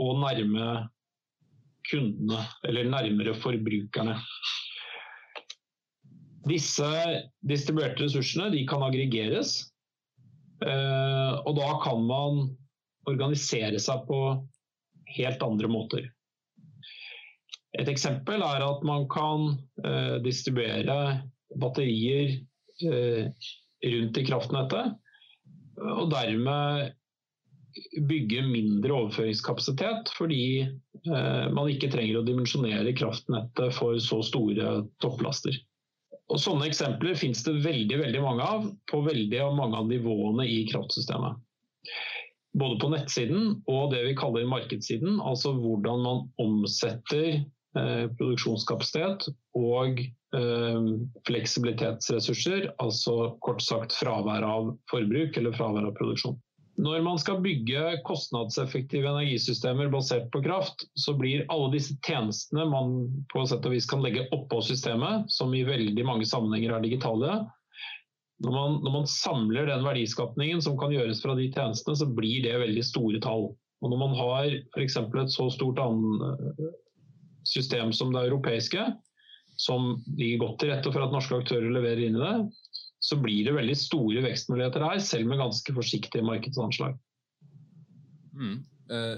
og 0.00 0.20
nærme 0.22 0.88
kundene, 1.90 2.44
eller 2.68 2.88
nærmere 2.88 3.34
forbrukerne. 3.40 4.16
Disse 6.48 6.88
distribuerte 7.44 8.06
ressursene 8.06 8.62
kan 8.68 8.84
aggregeres, 8.86 9.58
eh, 10.64 11.34
og 11.44 11.56
da 11.58 11.74
kan 11.84 12.04
man 12.06 12.46
organisere 13.10 13.80
seg 13.82 14.06
på 14.08 14.20
helt 15.16 15.42
andre 15.44 15.68
måter. 15.72 16.08
Et 17.78 17.88
eksempel 17.90 18.42
er 18.42 18.64
at 18.66 18.82
man 18.86 19.06
kan 19.10 19.52
eh, 19.84 20.16
distribuere 20.24 21.20
batterier 21.60 22.32
eh, 22.82 23.28
rundt 23.86 24.18
i 24.18 24.24
kraftnettet, 24.26 24.96
og 25.80 26.10
dermed 26.10 26.90
bygge 28.10 28.42
mindre 28.48 28.96
overføringskapasitet, 28.96 30.10
fordi 30.16 30.44
eh, 30.66 31.46
man 31.54 31.70
ikke 31.70 31.92
trenger 31.92 32.18
å 32.18 32.26
dimensjonere 32.26 32.94
kraftnettet 32.98 33.76
for 33.78 34.00
så 34.02 34.18
store 34.26 34.80
topplaster. 35.02 35.54
Og 36.30 36.42
Sånne 36.42 36.66
eksempler 36.70 37.16
finnes 37.18 37.42
det 37.46 37.56
veldig, 37.62 38.02
veldig 38.02 38.22
mange 38.22 38.46
av 38.46 38.66
på 38.90 39.00
veldig 39.06 39.46
mange 39.54 39.78
av 39.78 39.88
nivåene 39.90 40.46
i 40.46 40.64
kraftsystemet 40.70 41.38
både 42.58 42.78
på 42.82 42.90
nettsiden 42.90 43.50
og 43.70 43.92
det 43.94 44.02
vi 44.08 44.16
kaller 44.18 44.48
markedssiden. 44.48 45.20
Altså 45.22 45.52
hvordan 45.54 46.04
man 46.04 46.22
omsetter 46.42 47.44
produksjonskapasitet 48.18 49.28
og 49.58 50.00
eh, 50.02 50.86
fleksibilitetsressurser. 51.28 52.70
Altså 52.82 53.34
kort 53.44 53.62
sagt 53.62 53.96
fravær 53.98 54.46
av 54.46 54.72
forbruk 54.90 55.38
eller 55.38 55.54
fravær 55.56 55.90
av 55.90 55.96
produksjon. 55.98 56.38
Når 56.80 57.02
man 57.04 57.18
skal 57.20 57.42
bygge 57.44 57.98
kostnadseffektive 58.06 59.10
energisystemer 59.10 59.90
basert 59.92 60.30
på 60.32 60.40
kraft, 60.44 60.86
så 60.96 61.12
blir 61.18 61.44
alle 61.52 61.74
disse 61.74 61.96
tjenestene 62.06 62.64
man 62.70 62.94
på 63.32 63.42
sett 63.50 63.66
og 63.68 63.74
vis 63.74 63.88
kan 63.90 64.00
legge 64.04 64.28
oppå 64.32 64.62
systemet, 64.64 65.28
som 65.28 65.52
i 65.52 65.66
veldig 65.66 66.06
mange 66.08 66.28
sammenhenger 66.30 66.78
er 66.78 66.86
digitale, 66.86 67.42
når 68.40 68.54
man, 68.54 68.76
når 68.80 68.94
man, 68.94 69.08
samler 69.10 69.66
den 69.68 69.82
verdiskapningen 69.84 70.62
som 70.64 70.78
kan 70.80 70.94
gjøres 70.94 71.20
fra 71.20 71.34
de 71.36 71.50
tjenestene, 71.52 71.96
så 72.00 72.06
blir 72.08 72.46
det 72.46 72.60
veldig 72.62 72.84
store 72.88 73.20
tall. 73.20 73.50
Og 73.80 73.92
når 73.92 74.00
man 74.00 74.14
har 74.16 74.54
f.eks. 74.72 74.96
et 74.96 75.34
så 75.34 75.48
stort 75.52 75.80
system 77.46 77.92
som 77.96 78.12
det 78.14 78.26
europeiske, 78.28 78.84
som 79.60 79.92
ligger 80.16 80.46
godt 80.46 80.60
til 80.62 80.72
rette 80.72 80.92
for 80.92 81.04
at 81.04 81.12
norske 81.14 81.36
aktører 81.42 81.72
leverer 81.72 82.06
inn 82.06 82.16
i 82.18 82.22
det, 82.22 82.34
så 83.00 83.16
blir 83.20 83.46
det 83.46 83.56
veldig 83.56 83.76
store 83.78 84.24
vekstmuligheter 84.24 84.84
her, 84.84 85.00
selv 85.04 85.28
med 85.28 85.40
ganske 85.40 85.74
forsiktige 85.76 86.24
markedsanslag. 86.24 86.96
Mm. 88.36 88.58
Eh, 88.92 89.14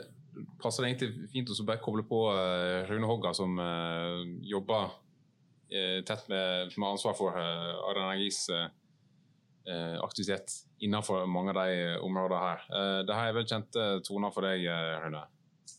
passer 0.62 0.84
det 0.84 0.92
egentlig 0.92 1.30
fint 1.34 1.50
å 1.50 1.66
bare 1.66 1.82
koble 1.82 2.04
på 2.06 2.24
eh, 2.34 2.82
Rune 2.90 3.10
Hogga, 3.10 3.34
som 3.34 3.58
eh, 3.62 4.20
jobber 4.50 4.94
eh, 5.70 5.98
tett 6.06 6.30
med, 6.30 6.76
med 6.76 6.92
ansvar 6.92 7.18
for 7.18 7.38
eh, 7.38 7.90
Arenergis 7.90 8.44
eh, 8.54 8.70
Eh, 9.62 9.98
aktivitet 10.02 10.50
innenfor 10.82 11.26
mange 11.26 11.52
av 11.54 11.68
de 11.68 11.98
områdene 12.02 12.38
her. 12.42 12.62
Det 13.06 13.14
her 13.14 13.28
er 13.30 13.36
vel 13.36 13.46
kjente 13.46 13.84
toner 14.02 14.32
for 14.34 14.42
deg, 14.42 14.64
Rune? 15.04 15.20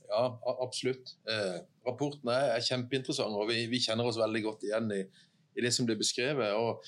Ja, 0.09 0.27
absolutt. 0.61 1.15
Eh, 1.29 1.57
rapportene 1.87 2.35
er, 2.53 2.63
kjempeinteressante, 2.63 3.39
og 3.39 3.49
vi, 3.49 3.65
vi, 3.71 3.81
kjenner 3.81 4.07
oss 4.07 4.21
veldig 4.21 4.43
godt 4.45 4.65
igjen 4.67 4.91
i, 4.93 5.01
i 5.57 5.65
det 5.65 5.73
som 5.73 5.87
ble 5.89 5.97
beskrevet. 5.99 6.53
Og, 6.53 6.83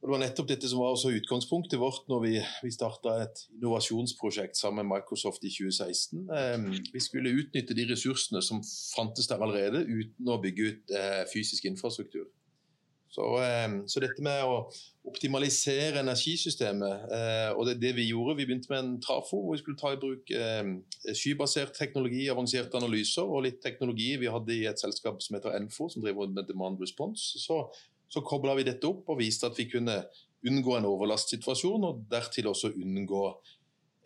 Det 0.00 0.10
var 0.14 0.22
nettopp 0.22 0.48
dette 0.48 0.68
som 0.70 0.80
var 0.80 0.94
også 0.94 1.12
utgangspunktet 1.12 1.80
vårt 1.80 2.06
når 2.08 2.22
vi, 2.24 2.34
vi 2.64 2.72
starta 2.72 3.18
et 3.26 3.44
innovasjonsprosjekt 3.58 4.56
sammen 4.56 4.86
med 4.88 4.96
Microsoft 4.96 5.44
i 5.44 5.52
2016. 5.52 6.26
Eh, 6.40 6.82
vi 6.94 7.04
skulle 7.04 7.36
utnytte 7.42 7.76
de 7.76 7.86
ressursene 7.92 8.42
som 8.42 8.64
fantes 8.96 9.30
der 9.30 9.44
allerede, 9.44 9.84
uten 9.86 10.32
å 10.32 10.40
bygge 10.42 10.70
ut 10.70 10.94
eh, 10.96 11.24
fysisk 11.32 11.68
infrastruktur. 11.70 12.26
Så, 13.10 13.24
ehm, 13.42 13.88
så, 13.90 13.98
dette 14.02 14.22
med 14.22 14.44
å 14.46 14.68
optimalisere 15.10 15.98
energisystemet, 15.98 17.08
eh, 17.10 17.48
og 17.56 17.66
det 17.66 17.80
det 17.82 17.90
vi 17.96 18.06
gjorde. 18.12 18.36
Vi 18.38 18.46
begynte 18.46 18.70
med 18.70 18.78
en 18.84 18.92
trafo 19.02 19.40
hvor 19.40 19.56
vi 19.56 19.62
skulle 19.62 19.80
ta 19.80 19.90
i 19.92 19.98
bruk 19.98 20.30
ehm, 20.30 20.76
skybasert 21.10 21.74
teknologi, 21.74 22.28
avanserte 22.30 22.78
analyser 22.78 23.26
og 23.26 23.42
litt 23.48 23.58
teknologi 23.64 24.12
vi 24.20 24.30
hadde 24.30 24.54
i 24.54 24.68
et 24.70 24.78
selskap 24.78 25.18
som 25.24 25.36
heter 25.36 25.58
Enfo, 25.58 25.88
som 25.90 26.04
driver 26.04 26.30
med 26.30 26.46
demand 26.46 26.78
response. 26.80 27.42
Så, 27.42 27.64
så 28.06 28.22
kobla 28.22 28.54
vi 28.54 28.68
dette 28.70 28.86
opp 28.86 29.10
og 29.10 29.18
viste 29.18 29.50
at 29.50 29.58
vi 29.58 29.66
kunne 29.72 30.04
unngå 30.46 30.78
en 30.78 30.88
overlastsituasjon, 30.88 31.82
og 31.84 32.04
dertil 32.12 32.52
også 32.52 32.76
unngå 32.78 33.24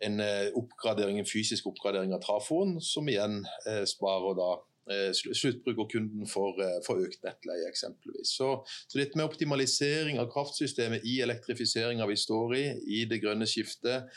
en 0.05 0.19
eh, 0.19 0.49
oppgradering, 0.57 1.21
en 1.21 1.29
fysisk 1.29 1.69
oppgradering 1.69 2.11
av 2.17 2.25
trafoen, 2.25 2.79
som 2.81 3.05
igjen 3.07 3.43
eh, 3.69 3.85
sparer 3.85 4.33
da 4.41 4.55
Eh, 4.57 4.74
sluttbrukerkunden 4.85 6.27
får, 6.29 6.61
eh, 6.61 6.79
får 6.85 7.03
økt 7.07 7.23
nettleie, 7.25 7.67
eksempelvis. 7.69 8.35
Så, 8.37 8.51
så 8.87 8.99
dette 8.99 9.17
med 9.17 9.25
optimalisering 9.25 10.19
av 10.21 10.29
kraftsystemet 10.33 11.05
i 11.07 11.19
elektrifiseringa 11.25 12.07
vi 12.09 12.17
står 12.19 12.57
i, 12.59 12.65
i 12.99 13.05
det 13.09 13.21
grønne 13.23 13.47
skiftet, 13.49 14.09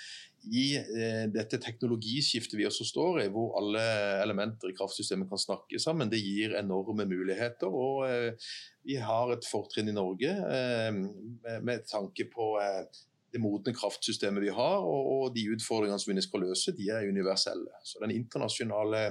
i 0.49 0.77
eh, 0.79 1.25
dette 1.35 1.59
teknologiskiftet 1.61 2.57
vi 2.57 2.67
også 2.69 2.87
står 2.87 3.23
i, 3.25 3.27
hvor 3.33 3.57
alle 3.59 3.83
elementer 4.23 4.71
i 4.71 4.77
kraftsystemet 4.77 5.29
kan 5.29 5.41
snakke 5.41 5.81
sammen, 5.83 6.11
det 6.13 6.23
gir 6.23 6.55
enorme 6.57 7.09
muligheter. 7.09 7.69
og 7.69 8.07
eh, 8.09 8.53
Vi 8.87 9.01
har 9.03 9.33
et 9.35 9.49
fortrinn 9.49 9.91
i 9.91 9.97
Norge 9.97 10.31
eh, 10.31 10.93
med, 10.95 11.65
med, 11.65 11.85
tanke 11.91 12.29
på 12.31 12.55
eh, 12.63 12.85
det 13.33 13.43
modne 13.43 13.75
kraftsystemet 13.77 14.45
vi 14.47 14.53
har, 14.55 14.79
og, 14.85 15.11
og 15.17 15.35
de 15.35 15.49
utfordringene 15.53 16.01
som 16.01 16.15
vi 16.15 16.25
skal 16.25 16.47
løse, 16.47 16.77
de 16.77 16.89
er 16.95 17.11
universelle. 17.11 17.83
Så 17.85 18.01
den 18.05 18.15
internasjonale 18.15 19.03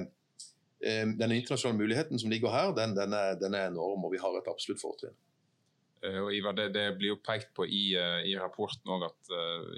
den 0.82 1.32
internasjonale 1.34 1.80
muligheten 1.80 2.20
som 2.22 2.30
ligger 2.30 2.54
her, 2.54 2.74
den, 2.78 2.92
den, 2.94 3.14
er, 3.18 3.38
den 3.42 3.56
er, 3.58 3.72
enorm, 3.72 4.04
og 4.06 4.12
vi 4.14 4.20
har 4.22 4.36
et 4.38 4.50
absolutt 4.52 4.84
fortrinn. 4.84 5.16
Uh, 6.06 6.28
og 6.28 6.34
Ivar, 6.38 6.54
det, 6.54 6.68
det, 6.76 6.84
blir 7.00 7.16
jo 7.16 7.22
pekt 7.26 7.50
på 7.58 7.66
i, 7.66 7.96
uh, 7.98 8.20
i 8.22 8.36
rapporten 8.38 8.92
òg 8.94 9.08
at 9.08 9.32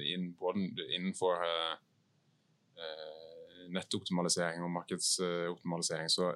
in, 0.04 0.34
både 0.40 0.68
innenfor 0.98 1.46
nettoptimalisering 3.70 4.64
og 4.64 4.72
markedsoptimalisering 4.72 6.08
så 6.12 6.30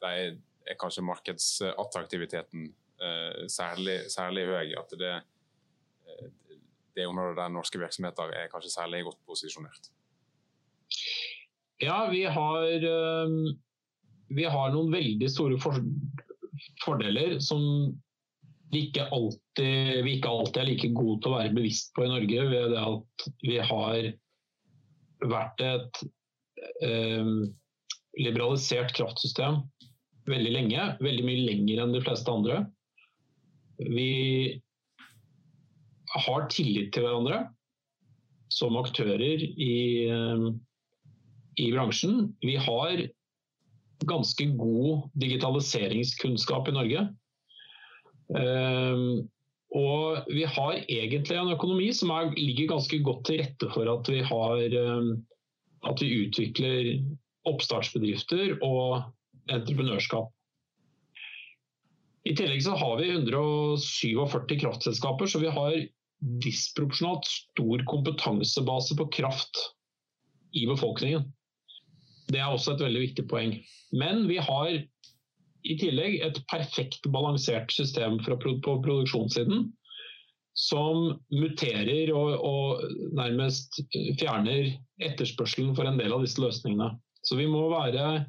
det 0.00 0.10
er, 0.10 0.36
er 0.68 0.78
kanskje 0.80 1.04
markedsattraktiviteten 1.04 2.66
eh, 3.00 3.46
særlig, 3.48 3.98
særlig 4.12 4.46
høy. 4.46 4.74
At 4.80 4.94
det, 4.98 5.14
eh, 6.08 6.28
det 6.96 7.06
området 7.06 7.36
der 7.36 7.48
norske 7.48 7.78
virksomheter 7.78 8.32
er 8.36 8.52
kanskje 8.52 8.72
særlig 8.74 9.04
godt 9.04 9.20
posisjonert. 9.26 9.90
Ja, 11.80 12.08
vi 12.12 12.24
har, 12.28 12.64
vi 14.28 14.44
har 14.44 14.72
noen 14.74 14.92
veldig 14.92 15.28
store 15.32 15.56
for, 15.62 15.78
fordeler 16.84 17.38
som 17.40 17.62
vi 18.70 18.84
ikke, 18.86 19.08
alltid, 19.10 20.02
vi 20.04 20.16
ikke 20.18 20.30
alltid 20.30 20.60
er 20.62 20.68
like 20.68 20.90
gode 20.94 21.18
til 21.22 21.32
å 21.32 21.38
være 21.40 21.54
bevisst 21.56 21.90
på 21.96 22.04
i 22.06 22.10
Norge. 22.12 22.44
Ved 22.52 22.74
det 22.74 22.82
at 22.84 23.24
vi 23.42 23.56
har 23.70 24.10
vært 25.30 25.64
et 25.64 26.02
eh, 26.86 27.32
liberalisert 28.20 28.94
kraftsystem 28.96 29.62
veldig 30.30 30.52
lenge. 30.54 30.86
Veldig 31.02 31.26
mye 31.26 31.46
lenger 31.48 31.82
enn 31.82 31.96
de 31.96 32.02
fleste 32.04 32.32
andre. 32.32 32.62
Vi 33.80 34.60
har 36.10 36.48
tillit 36.52 36.92
til 36.94 37.06
hverandre 37.06 37.44
som 38.50 38.76
aktører 38.78 39.42
i, 39.46 40.06
eh, 40.10 40.50
i 41.60 41.70
bransjen. 41.74 42.30
Vi 42.44 42.56
har 42.56 43.04
ganske 44.08 44.46
god 44.56 45.10
digitaliseringskunnskap 45.20 46.68
i 46.68 46.76
Norge. 46.76 47.04
Um, 48.30 49.28
og 49.76 50.26
vi 50.30 50.44
har 50.46 50.80
egentlig 50.88 51.36
en 51.36 51.52
økonomi 51.52 51.90
som 51.94 52.12
er, 52.14 52.32
ligger 52.38 52.72
ganske 52.74 52.98
godt 53.06 53.24
til 53.28 53.40
rette 53.42 53.70
for 53.74 53.90
at 53.92 54.10
vi, 54.10 54.20
har, 54.26 54.76
um, 54.96 55.12
at 55.86 56.02
vi 56.02 56.10
utvikler 56.24 56.92
oppstartsbedrifter 57.50 58.58
og 58.66 59.02
entreprenørskap. 59.50 60.30
I 62.28 62.34
tillegg 62.36 62.60
så 62.64 62.74
har 62.76 62.98
vi 63.00 63.12
147 63.14 64.58
kraftselskaper, 64.60 65.30
så 65.30 65.40
vi 65.40 65.52
har 65.54 65.76
disproporsjonalt 66.44 67.24
stor 67.24 67.84
kompetansebase 67.88 68.96
på 68.98 69.06
kraft 69.16 69.62
i 70.52 70.66
befolkningen. 70.68 71.24
Det 72.30 72.40
er 72.40 72.48
også 72.48 72.76
et 72.76 72.84
veldig 72.84 73.02
viktig 73.08 73.26
poeng. 73.30 73.56
Men 73.96 74.26
vi 74.30 74.38
har 74.42 74.70
i 74.70 75.76
tillegg 75.80 76.20
et 76.24 76.40
perfekt 76.50 77.04
balansert 77.12 77.72
system 77.74 78.18
på 78.24 78.38
produksjonssiden 78.40 79.68
som 80.60 81.14
muterer 81.32 82.10
og, 82.12 82.32
og, 82.44 82.82
nærmest 83.16 83.80
fjerner 84.20 84.72
etterspørselen 85.02 85.74
for 85.76 85.88
en 85.88 86.00
del 86.00 86.14
av 86.14 86.24
disse 86.24 86.42
løsningene. 86.42 86.92
Så 87.24 87.38
vi 87.38 87.46
må 87.48 87.66
være 87.72 88.24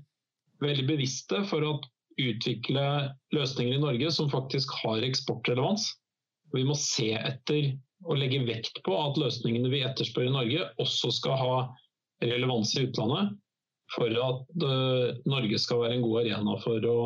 veldig 0.61 0.85
bevisste 0.89 1.41
for 1.49 1.65
å 1.65 1.73
utvikle 2.21 2.85
løsninger 3.33 3.77
i 3.77 3.81
Norge 3.81 4.11
som 4.13 4.29
faktisk 4.31 4.73
har 4.83 5.03
eksportrelevans. 5.07 5.87
Vi 6.53 6.65
må 6.67 6.75
se 6.77 7.13
etter 7.15 7.71
og 8.05 8.17
legge 8.19 8.41
vekt 8.47 8.81
på 8.85 8.95
at 8.97 9.19
løsningene 9.19 9.71
vi 9.71 9.83
etterspør 9.85 10.27
i 10.27 10.33
Norge 10.33 10.67
også 10.81 11.11
skal 11.15 11.37
ha 11.39 11.55
relevans 12.21 12.73
i 12.77 12.85
utlandet, 12.85 13.33
for 13.91 14.11
at 14.11 14.63
uh, 14.63 15.11
Norge 15.27 15.59
skal 15.59 15.83
være 15.83 15.97
en 15.97 16.05
god 16.05 16.21
arena 16.23 16.57
for 16.63 16.87
å 16.87 16.97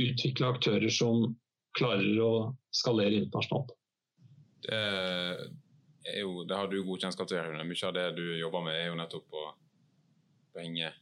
utvikle 0.00 0.52
aktører 0.54 0.90
som 0.90 1.34
klarer 1.74 2.18
å 2.22 2.32
skalere 2.74 3.20
internasjonalt. 3.22 3.74
Det, 4.64 4.82
jo, 6.20 6.44
det 6.48 6.56
har 6.58 6.70
du 6.70 6.80
god 6.86 7.04
kjennskap 7.04 7.30
til. 7.30 7.58
Mye 7.66 7.88
av 7.88 7.94
det 7.96 8.06
du 8.18 8.24
jobber 8.38 8.64
med 8.66 8.78
er 8.78 8.88
jo 8.88 8.98
nettopp 8.98 9.38
å 9.38 9.48
bringe 10.54 10.92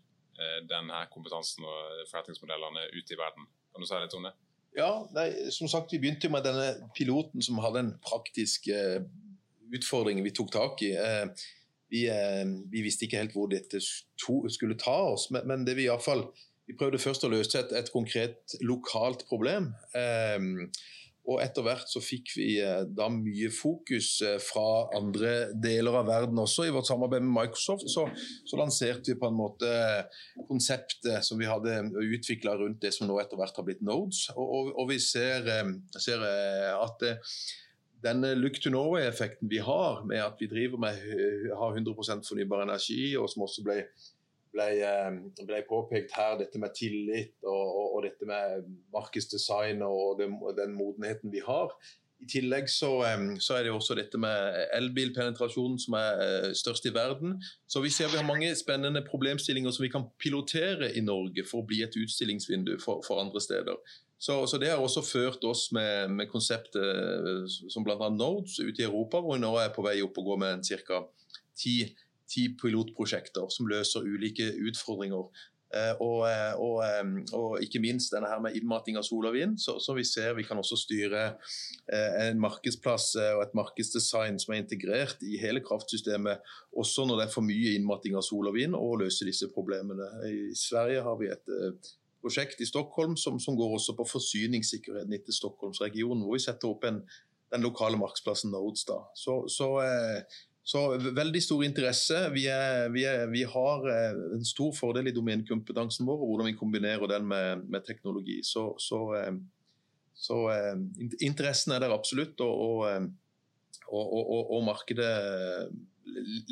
Eh, 0.43 0.61
denne 0.65 1.03
kompetansen 1.13 1.67
og 1.69 2.07
forretningsmodellene 2.09 2.87
ute 2.97 3.15
i 3.15 3.19
verden. 3.21 3.45
Kan 3.73 3.85
du 3.85 3.89
si 3.89 3.99
litt 4.01 4.15
om 4.17 4.25
det? 4.27 4.33
Ja, 4.79 4.91
nei, 5.13 5.27
som 5.53 5.69
sagt, 5.69 5.93
Vi 5.93 6.01
begynte 6.01 6.31
med 6.33 6.47
denne 6.47 6.89
piloten 6.97 7.45
som 7.45 7.61
hadde 7.61 7.83
en 7.83 7.91
praktisk 8.01 8.71
eh, 8.73 9.05
utfordring 9.77 10.23
vi 10.25 10.33
tok 10.33 10.51
tak 10.55 10.83
i. 10.83 10.95
Eh, 10.97 11.29
vi, 11.93 12.07
eh, 12.11 12.47
vi, 12.73 12.85
visste 12.85 13.07
ikke 13.07 13.21
helt 13.21 13.37
hvor 13.37 13.51
dette 13.53 13.81
skulle 13.83 14.79
ta 14.81 14.97
oss, 15.13 15.29
men, 15.35 15.47
men 15.51 15.69
det 15.69 15.77
vi 15.79 15.89
i 15.91 16.01
fall, 16.03 16.27
vi 16.67 16.79
prøvde 16.79 17.03
først 17.03 17.27
å 17.27 17.33
løse 17.33 17.61
et, 17.61 17.75
et 17.77 17.93
konkret 17.93 18.57
lokalt 18.65 19.27
problem. 19.29 19.73
Eh, 19.99 20.67
og 21.31 21.39
etter 21.39 21.63
hvert 21.63 21.87
så 21.87 22.01
fikk 22.03 22.33
vi 22.35 22.47
eh, 22.59 22.83
da 22.91 23.07
mye 23.13 23.51
fokus 23.55 24.17
eh, 24.27 24.41
fra 24.43 24.89
andre 24.99 25.53
deler 25.55 25.95
av 26.01 26.09
verden 26.09 26.41
også. 26.43 26.67
I 26.67 26.73
vårt 26.75 26.89
samarbeid 26.89 27.23
med 27.23 27.37
Microsoft 27.37 27.87
så, 27.93 28.09
så 28.49 28.59
lanserte 28.59 29.13
vi 29.13 29.19
på 29.21 29.31
en 29.31 29.39
måte 29.39 29.71
konseptet 30.49 31.23
som 31.27 31.39
vi 31.39 31.47
hadde 31.47 31.79
utvikla 32.03 32.57
rundt 32.59 32.83
det 32.83 32.91
som 32.97 33.07
nå 33.07 33.21
etter 33.23 33.39
hvert 33.39 33.61
har 33.61 33.69
blitt 33.69 33.85
Nodes. 33.87 34.25
Og, 34.35 34.43
og, 34.43 34.73
og 34.83 34.91
vi 34.91 34.99
ser, 35.03 35.47
eh, 35.47 35.71
ser 36.03 36.27
at 36.27 37.07
denne 38.03 38.35
look 38.39 38.59
to 38.63 38.71
Norway-effekten 38.73 39.51
vi 39.51 39.61
har, 39.63 40.03
med 40.09 40.23
at 40.25 40.41
vi 40.41 40.51
driver 40.51 40.81
med 40.83 40.99
har 41.59 41.79
100% 41.79 42.29
fornybar 42.29 42.65
energi, 42.65 43.15
og 43.17 43.31
som 43.31 43.47
også 43.47 43.65
ble 43.67 43.79
ble, 44.53 44.69
eh, 44.85 45.47
ble, 45.47 45.63
påpekt 45.69 46.15
her, 46.17 46.37
dette 46.41 46.61
med 46.61 46.75
tillit 46.77 47.35
og, 47.47 47.65
og, 47.65 47.89
og 47.97 48.07
dette 48.07 48.29
med 48.29 48.69
markedsdesign 48.95 49.83
og 49.87 50.21
den, 50.21 50.37
den 50.59 50.77
modenheten 50.77 51.33
vi 51.33 51.43
har. 51.47 51.73
I 52.23 52.29
tillegg 52.31 52.69
så, 52.71 52.91
eh, 53.09 53.25
så, 53.43 53.57
er 53.57 53.67
det 53.67 53.75
også 53.75 53.97
dette 53.99 54.21
med 54.21 54.61
elbilpenetrasjonen 54.77 55.81
som 55.83 55.99
er 55.99 56.23
eh, 56.27 56.49
størst 56.59 56.87
i 56.87 56.95
verden. 56.95 57.39
Så 57.67 57.83
vi 57.83 57.91
ser 57.95 58.13
vi 58.13 58.21
har 58.21 58.29
mange 58.29 58.53
spennende 58.59 59.05
problemstillinger 59.09 59.75
som 59.75 59.87
vi 59.87 59.93
kan 59.95 60.09
pilotere 60.23 60.93
i 60.95 61.05
Norge 61.05 61.47
for 61.49 61.63
å 61.63 61.69
bli 61.69 61.83
et 61.87 61.99
utstillingsvindu 61.99 62.77
for, 62.83 63.03
for 63.07 63.23
andre 63.25 63.43
steder. 63.43 63.81
Så, 64.23 64.37
så, 64.47 64.59
det 64.63 64.71
har 64.71 64.79
også 64.79 65.03
ført 65.03 65.43
oss 65.49 65.65
med, 65.75 66.13
med 66.15 66.31
konseptet 66.31 67.51
som 67.73 67.83
bl.a. 67.83 68.07
Nodes 68.15 68.61
ute 68.63 68.85
i 68.85 68.87
Europa, 68.87 69.19
hvor 69.19 69.35
vi 69.35 69.43
nå 69.43 69.51
er 69.59 69.73
på 69.75 69.83
vei 69.83 69.97
opp 70.05 70.21
og 70.23 70.31
går 70.31 70.43
med 70.45 70.67
ca. 70.87 71.03
ti 71.59 71.77
ti 72.33 72.49
pilotprosjekter 72.57 73.51
som 73.53 73.69
løser 73.71 74.07
ulike 74.09 74.47
utfordringer. 74.69 75.27
Eh, 75.73 75.95
og, 76.05 76.27
eh, 76.29 76.55
og, 76.61 76.83
eh, 76.85 77.13
og, 77.33 77.55
ikke 77.65 77.81
minst 77.81 78.13
denne 78.13 78.29
her 78.29 78.43
med 78.45 78.59
innmating 78.59 78.99
av 79.01 79.07
sol 79.09 79.25
og 79.31 79.33
vind, 79.33 79.57
så, 79.61 79.79
så 79.81 79.95
vi 79.97 80.05
ser 80.05 80.35
vi 80.37 80.45
kan 80.45 80.61
også 80.61 80.77
styre 80.77 81.23
en 81.93 82.43
markedsplass 82.43 83.15
og 83.23 83.41
et 83.47 83.57
markedsdesign 83.57 84.37
som 84.41 84.53
er 84.53 84.61
integrert 84.61 85.25
i 85.25 85.39
hele 85.41 85.63
kraftsystemet, 85.65 86.45
også 86.77 87.07
når 87.09 87.23
det 87.23 87.27
er 87.27 87.33
for 87.33 87.47
mye 87.47 87.73
innmating 87.79 88.19
av 88.21 88.27
sol 88.27 88.51
og 88.51 88.57
vind, 88.59 88.77
og 88.77 89.01
løse 89.01 89.29
disse 89.29 89.49
problemene. 89.55 90.11
I 90.29 90.53
Sverige 90.57 91.05
har 91.09 91.19
vi 91.21 91.33
et 91.33 91.93
prosjekt 92.23 92.63
i 92.63 92.69
Stockholm 92.69 93.17
som, 93.21 93.41
som 93.43 93.59
går 93.59 93.77
også 93.77 93.97
på 93.99 94.07
forsyningssikkerheten 94.09 95.13
etter 95.19 95.37
Stockholmsregionen, 95.37 96.25
hvor 96.25 96.39
vi 96.39 96.47
setter 96.47 96.71
opp 96.71 96.87
en, 96.89 97.03
den 97.53 97.67
lokale 97.67 98.01
markedsplassen 98.01 98.55
Nodes. 98.55 98.87
Da. 98.89 99.03
Så, 99.19 99.43
så 99.53 99.75
så 100.65 100.83
veldig 100.99 101.43
stor 101.43 101.65
interesse. 101.67 102.19
Vi, 102.35 102.47
er, 102.51 102.89
vi, 102.95 103.03
er, 103.09 103.27
vi, 103.33 103.43
har 103.51 103.89
eh, 103.91 104.19
en 104.37 104.45
stor 104.47 104.71
fordel 104.77 105.11
i 105.11 105.15
domenekompetansen 105.15 106.07
vår, 106.07 106.21
og 106.21 106.31
hvordan 106.31 106.51
vi 106.53 106.59
kombinerer 106.59 107.11
den 107.11 107.27
med, 107.29 107.65
med 107.71 107.83
teknologi. 107.87 108.39
Så, 108.47 108.69
så, 108.79 109.01
eh, 109.19 109.33
eh, 110.55 110.85
interessen 111.21 111.75
er 111.75 111.83
der 111.83 111.95
absolutt, 111.95 112.41
og, 112.47 112.87
og, 113.89 114.07
og, 114.07 114.53
og, 114.55 114.61
markedet 114.69 115.11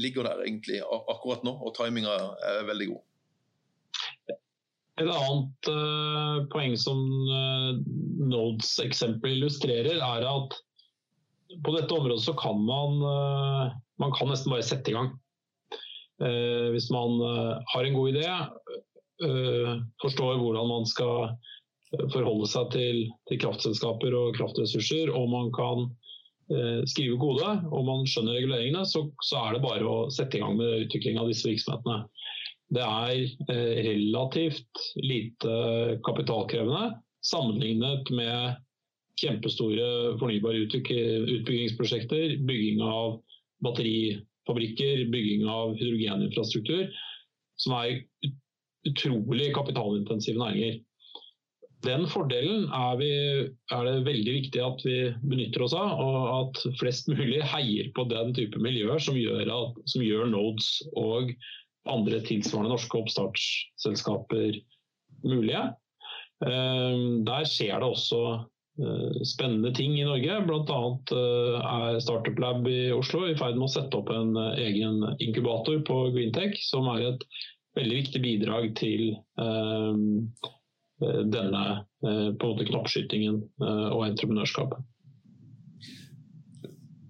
ligger 0.00 0.26
der 0.26 0.42
egentlig 0.42 0.80
akkurat 0.82 1.46
nå, 1.46 1.54
og 1.54 1.74
timinga 1.78 2.16
er 2.50 2.66
veldig 2.66 2.90
god. 2.90 3.06
Et 5.00 5.08
annet 5.08 5.70
uh, 5.72 6.40
poeng 6.52 6.74
som 6.76 6.98
uh, 7.30 7.70
Nodes 8.30 8.74
eksempel 8.84 9.38
illustrerer, 9.38 9.96
er 9.96 10.26
at 10.28 10.58
på 11.64 11.72
dette 11.74 11.96
området 11.96 12.22
så 12.22 12.34
kan 12.38 12.60
man 12.62 13.00
uh, 13.02 13.78
man 14.00 14.14
kan 14.16 14.30
nesten 14.32 14.52
bare 14.52 14.64
sette 14.64 14.92
i 14.92 14.96
gang. 14.96 15.12
Eh, 16.24 16.66
hvis 16.74 16.90
man 16.92 17.20
eh, 17.24 17.54
har 17.74 17.84
en 17.84 17.96
god 17.96 18.14
idé, 18.14 18.26
eh, 19.24 19.72
forstår 20.02 20.40
hvordan 20.40 20.68
man 20.68 20.88
skal 20.88 21.34
forholde 22.12 22.46
seg 22.46 22.68
til, 22.74 23.00
til 23.28 23.40
kraftselskaper 23.42 24.14
og 24.14 24.36
kraftressurser, 24.38 25.10
og 25.10 25.32
man 25.32 25.50
kan 25.56 25.90
skrive 26.90 27.14
kode 27.22 27.46
og 27.46 27.84
man 27.86 28.00
skjønner 28.10 28.34
reguleringene, 28.34 28.80
så, 28.82 29.04
så, 29.22 29.38
er 29.38 29.54
det 29.54 29.60
bare 29.62 29.86
å 29.86 30.08
sette 30.10 30.34
i 30.34 30.40
gang 30.42 30.56
med 30.58 30.88
utvikling 30.88 31.20
av 31.22 31.28
disse 31.30 31.46
virksomhetene. 31.46 32.00
Det 32.70 32.82
er 32.86 33.84
relativt 33.86 34.82
lite 35.02 35.54
kapitalkrevende 36.06 37.00
sammenlignet 37.26 38.10
med 38.14 38.60
kjempestore 39.20 40.16
fornybare 40.20 40.62
utbyggingsprosjekter, 40.64 42.36
bygging 42.46 42.82
av 42.86 43.18
batterifabrikker, 43.64 45.02
bygging 45.12 45.48
av 45.50 45.74
hydrogeninfrastruktur, 45.80 46.86
som 47.60 47.74
er 47.80 47.98
utrolig 48.88 49.50
kapitalintensive 49.56 50.40
næringer. 50.40 50.78
Den 51.84 52.04
fordelen 52.12 52.66
er, 52.76 52.96
vi, 53.00 53.12
er, 53.72 53.86
det 53.88 54.04
veldig 54.04 54.32
viktig 54.36 54.60
at 54.64 54.82
vi 54.84 54.96
benytter 55.24 55.64
oss 55.64 55.74
av, 55.76 55.94
og 55.96 56.18
at 56.36 56.78
flest 56.80 57.08
mulig 57.08 57.40
heier 57.54 57.88
på 57.96 58.04
den 58.10 58.34
type 58.36 58.60
miljøer 58.60 59.00
som 59.00 59.16
gjør, 59.16 59.48
at, 59.48 59.80
som 59.88 60.04
gjør 60.04 60.28
Nodes 60.32 60.74
og 60.92 61.32
andre 61.88 62.20
tilsvarende 62.26 62.72
norske 62.74 62.98
oppstartsselskaper 63.00 64.58
mulige. 65.24 65.62
Der 66.40 67.48
skjer 67.48 67.80
det 67.80 67.88
også 67.88 68.20
spennende 69.28 69.72
ting 69.76 69.98
i 69.98 70.06
Norge. 70.08 70.38
Bl.a. 70.46 70.80
er 71.60 72.00
Startup 72.00 72.38
Lab 72.40 72.68
i 72.70 72.92
Oslo 72.96 73.26
i 73.28 73.36
ferd 73.36 73.58
med 73.58 73.68
å 73.68 73.72
sette 73.72 73.98
opp 73.98 74.12
en 74.14 74.36
egen 74.56 75.02
inkubator 75.20 75.82
på 75.88 75.98
Greentech, 76.14 76.56
som 76.64 76.88
er 76.94 77.10
et 77.10 77.26
veldig 77.78 78.00
viktig 78.02 78.22
bidrag 78.24 78.72
til 78.80 79.12
denne 81.00 81.64
en 82.04 82.40
måte 82.40 82.68
knoppskytingen 82.68 83.42
og 83.60 84.06
entreprenørskapet. 84.08 84.80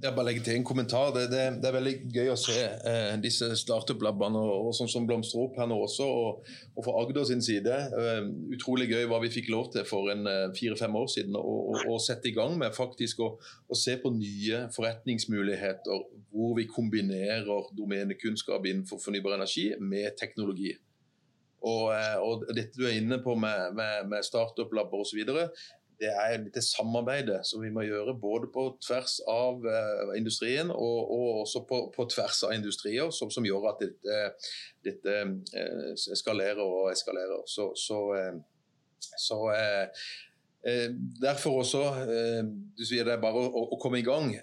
Jeg 0.01 0.15
bare 0.17 0.31
legger 0.31 0.45
til 0.47 0.57
en 0.57 0.65
kommentar. 0.65 1.11
Det, 1.13 1.27
det, 1.29 1.41
det 1.61 1.69
er 1.69 1.75
veldig 1.75 1.93
gøy 2.15 2.31
å 2.33 2.37
se 2.41 2.57
eh, 2.57 3.17
disse 3.21 3.51
startup-labbene 3.61 4.41
og, 4.41 4.71
sånn 4.73 4.89
som 4.89 5.05
blomstrer 5.09 5.43
opp 5.45 5.59
her 5.61 5.69
nå 5.69 5.77
også. 5.85 6.07
Og, 6.09 6.47
og 6.73 6.87
for 6.87 6.97
Agder 7.03 7.27
sin 7.29 7.45
side, 7.45 7.75
eh, 8.01 8.31
utrolig 8.57 8.89
gøy 8.89 9.05
hva 9.11 9.19
vi 9.21 9.33
fikk 9.35 9.51
lov 9.53 9.69
til 9.75 9.85
for 9.89 10.09
en 10.15 10.25
eh, 10.31 10.47
fire-fem 10.57 10.97
år 10.97 11.11
siden. 11.13 11.37
Å 11.37 11.99
sette 12.01 12.31
i 12.31 12.35
gang 12.37 12.57
med 12.63 12.73
faktisk 12.77 13.21
å, 13.27 13.35
se 13.77 13.99
på 14.01 14.13
nye 14.15 14.65
forretningsmuligheter 14.73 16.07
hvor 16.33 16.57
vi 16.57 16.65
kombinerer 16.71 17.69
domenekunnskap 17.77 18.65
innenfor 18.71 19.03
fornybar 19.05 19.37
energi 19.37 19.69
med 19.85 20.17
teknologi. 20.17 20.73
Og, 21.61 21.91
eh, 21.93 22.17
og, 22.25 22.49
dette 22.57 22.73
du 22.81 22.87
er 22.89 22.97
inne 22.97 23.21
på 23.21 23.37
med, 23.37 23.77
med, 23.77 24.09
med 24.09 24.25
startup-labber 24.25 25.05
osv., 25.05 25.21
det 26.01 26.09
er 26.09 26.39
dette 26.41 26.63
samarbeidet 26.65 27.43
som 27.47 27.61
vi 27.63 27.71
må 27.73 27.85
gjøre 27.85 28.15
både 28.21 28.49
på 28.53 28.65
tvers 28.81 29.19
av 29.29 29.61
uh, 29.67 30.15
industrien 30.17 30.73
og, 30.73 30.99
og, 31.13 31.27
også 31.43 31.65
på, 31.69 31.83
på, 31.95 32.07
tvers 32.15 32.43
av 32.49 32.55
industrier, 32.57 33.13
som, 33.15 33.31
som 33.33 33.47
gjør 33.47 33.69
at 33.73 33.85
dette, 33.85 34.23
dette 34.87 35.19
uh, 35.29 35.93
eskalerer 36.17 36.65
og 36.65 36.91
eskalerer. 36.95 37.45
Så, 37.51 37.73
så, 37.77 38.01
så 39.21 39.45
Derfor 40.61 41.63
også, 41.63 41.79
du 42.77 42.83
sier 42.85 43.07
det 43.09 43.15
er 43.15 43.23
bare 43.23 43.41
å, 43.41 43.63
å 43.73 43.79
komme 43.81 44.03
i 44.03 44.05
gang. 44.05 44.35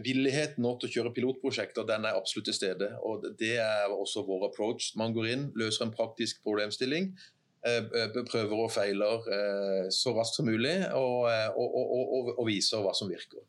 Villigheten 0.00 0.64
nå 0.64 0.70
til 0.80 0.88
å 0.88 0.92
kjøre 0.94 1.12
pilotprosjekter 1.12 1.84
den 1.84 2.06
er 2.08 2.16
absolutt 2.16 2.48
til 2.48 2.56
stede. 2.56 2.88
og 3.04 3.26
Det 3.36 3.58
er 3.60 3.92
også 3.92 4.24
vår 4.24 4.46
approach. 4.48 4.94
Man 4.96 5.12
går 5.12 5.28
inn, 5.34 5.44
løser 5.60 5.84
en 5.84 5.92
praktisk 5.92 6.40
problemstilling 6.40 7.10
Eh, 7.12 7.41
prøver 7.62 8.58
og 8.58 8.70
feiler 8.74 9.26
eh, 9.30 9.88
så 9.94 10.12
raskt 10.16 10.40
som 10.40 10.48
mulig, 10.50 10.74
og, 10.98 11.28
eh, 11.30 11.48
og, 11.54 11.76
og, 11.78 12.30
og 12.38 12.46
viser 12.48 12.82
hva 12.82 12.94
som 12.94 13.10
virker. 13.10 13.44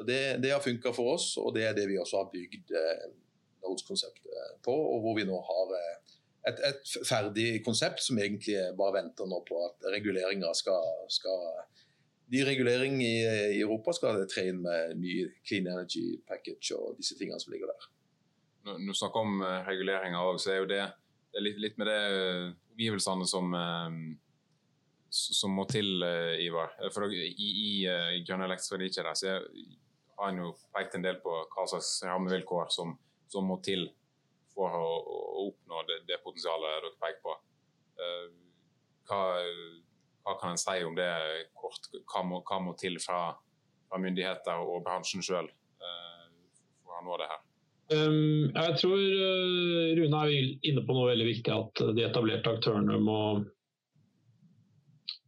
Det, 0.00 0.40
det, 0.40 0.52
har 0.54 0.62
funka 0.64 0.94
for 0.96 1.14
oss, 1.14 1.34
og 1.36 1.52
det 1.54 1.66
er 1.68 1.74
det 1.76 1.84
vi 1.90 1.98
også 2.00 2.22
har 2.22 2.30
bygd 2.32 2.72
Nodes-konseptet 3.60 4.62
på. 4.64 4.72
Og 4.72 5.02
hvor 5.04 5.18
vi 5.18 5.26
nå 5.28 5.36
har 5.44 5.74
et, 6.48 6.62
et, 6.70 6.94
ferdig 7.04 7.60
konsept 7.66 8.00
som 8.00 8.16
egentlig 8.16 8.56
bare 8.78 9.02
venter 9.02 9.28
nå 9.28 9.42
på 9.44 9.58
at 9.66 9.90
reguleringer 9.92 10.56
skal, 10.56 11.04
skal 11.12 11.66
Ny 12.30 12.44
regulering 12.46 13.00
i, 13.02 13.24
i, 13.26 13.58
Europa 13.58 13.90
skal 13.90 14.20
tre 14.30 14.44
inn 14.52 14.60
med 14.62 14.92
ny 15.02 15.24
clean 15.42 15.66
energy 15.66 16.20
package 16.30 16.76
og 16.76 16.92
disse 17.00 17.16
tingene 17.18 17.40
som 17.42 17.50
ligger 17.50 17.72
der. 17.72 17.88
Når 18.68 18.92
du 18.92 18.94
snakker 18.94 19.24
om 19.26 19.42
reguleringer 19.66 20.28
òg, 20.28 20.38
så 20.38 20.52
er 20.52 20.60
jo 20.60 20.68
det, 20.70 20.84
det 21.32 21.40
er 21.40 21.46
litt, 21.48 21.58
litt 21.58 21.80
med 21.82 21.90
det 21.90 22.04
omgivelsene 22.80 23.26
som, 23.26 23.54
eh, 23.54 23.90
som 25.10 25.50
må 25.50 25.66
til, 25.68 26.02
eh, 26.02 26.46
Ivar. 26.46 26.72
For 26.92 27.12
I, 27.12 27.28
i 27.28 27.84
grønne 27.84 28.24
Grønn 28.24 28.44
elektrisk 28.46 28.72
verdikjede 28.72 29.14
så 29.16 29.36
har 30.18 30.28
en 30.28 30.38
jo 30.38 30.56
pekt 30.74 30.94
en 30.94 31.02
del 31.02 31.20
på 31.20 31.30
hva 31.30 31.66
slags 31.66 32.02
rammevilkår 32.04 32.70
som, 32.70 32.98
som 33.28 33.44
må 33.44 33.60
til 33.62 33.90
for 34.54 34.70
å, 34.70 34.88
å 35.00 35.46
oppnå 35.48 35.84
det, 35.88 36.00
det, 36.08 36.22
potensialet 36.24 36.82
dere 36.82 36.96
peker 37.00 37.20
på. 37.22 37.36
hva, 39.08 39.20
hva, 40.24 40.34
kan 40.40 40.50
en 40.50 40.58
si 40.58 40.84
om 40.84 40.94
det 40.94 41.10
kort? 41.54 41.88
Hva 42.06 42.22
må, 42.24 42.42
hva 42.44 42.60
må 42.60 42.74
til 42.78 42.98
fra, 43.00 43.34
fra, 43.88 43.98
myndigheter 43.98 44.60
og 44.60 44.84
bransjen 44.84 45.22
sjøl 45.22 45.48
for 46.84 46.96
å 46.96 47.04
nå 47.04 47.16
det 47.20 47.28
her? 47.28 47.49
Um, 47.90 48.50
jeg 48.54 48.74
tror 48.78 49.00
uh, 49.00 49.92
Rune 49.98 50.18
er 50.22 50.34
inne 50.68 50.82
på 50.86 50.94
noe 50.94 51.08
veldig 51.10 51.26
viktig, 51.26 51.54
at 51.54 51.82
de 51.96 52.04
etablerte 52.06 52.52
aktørene 52.52 52.98
må, 53.02 53.18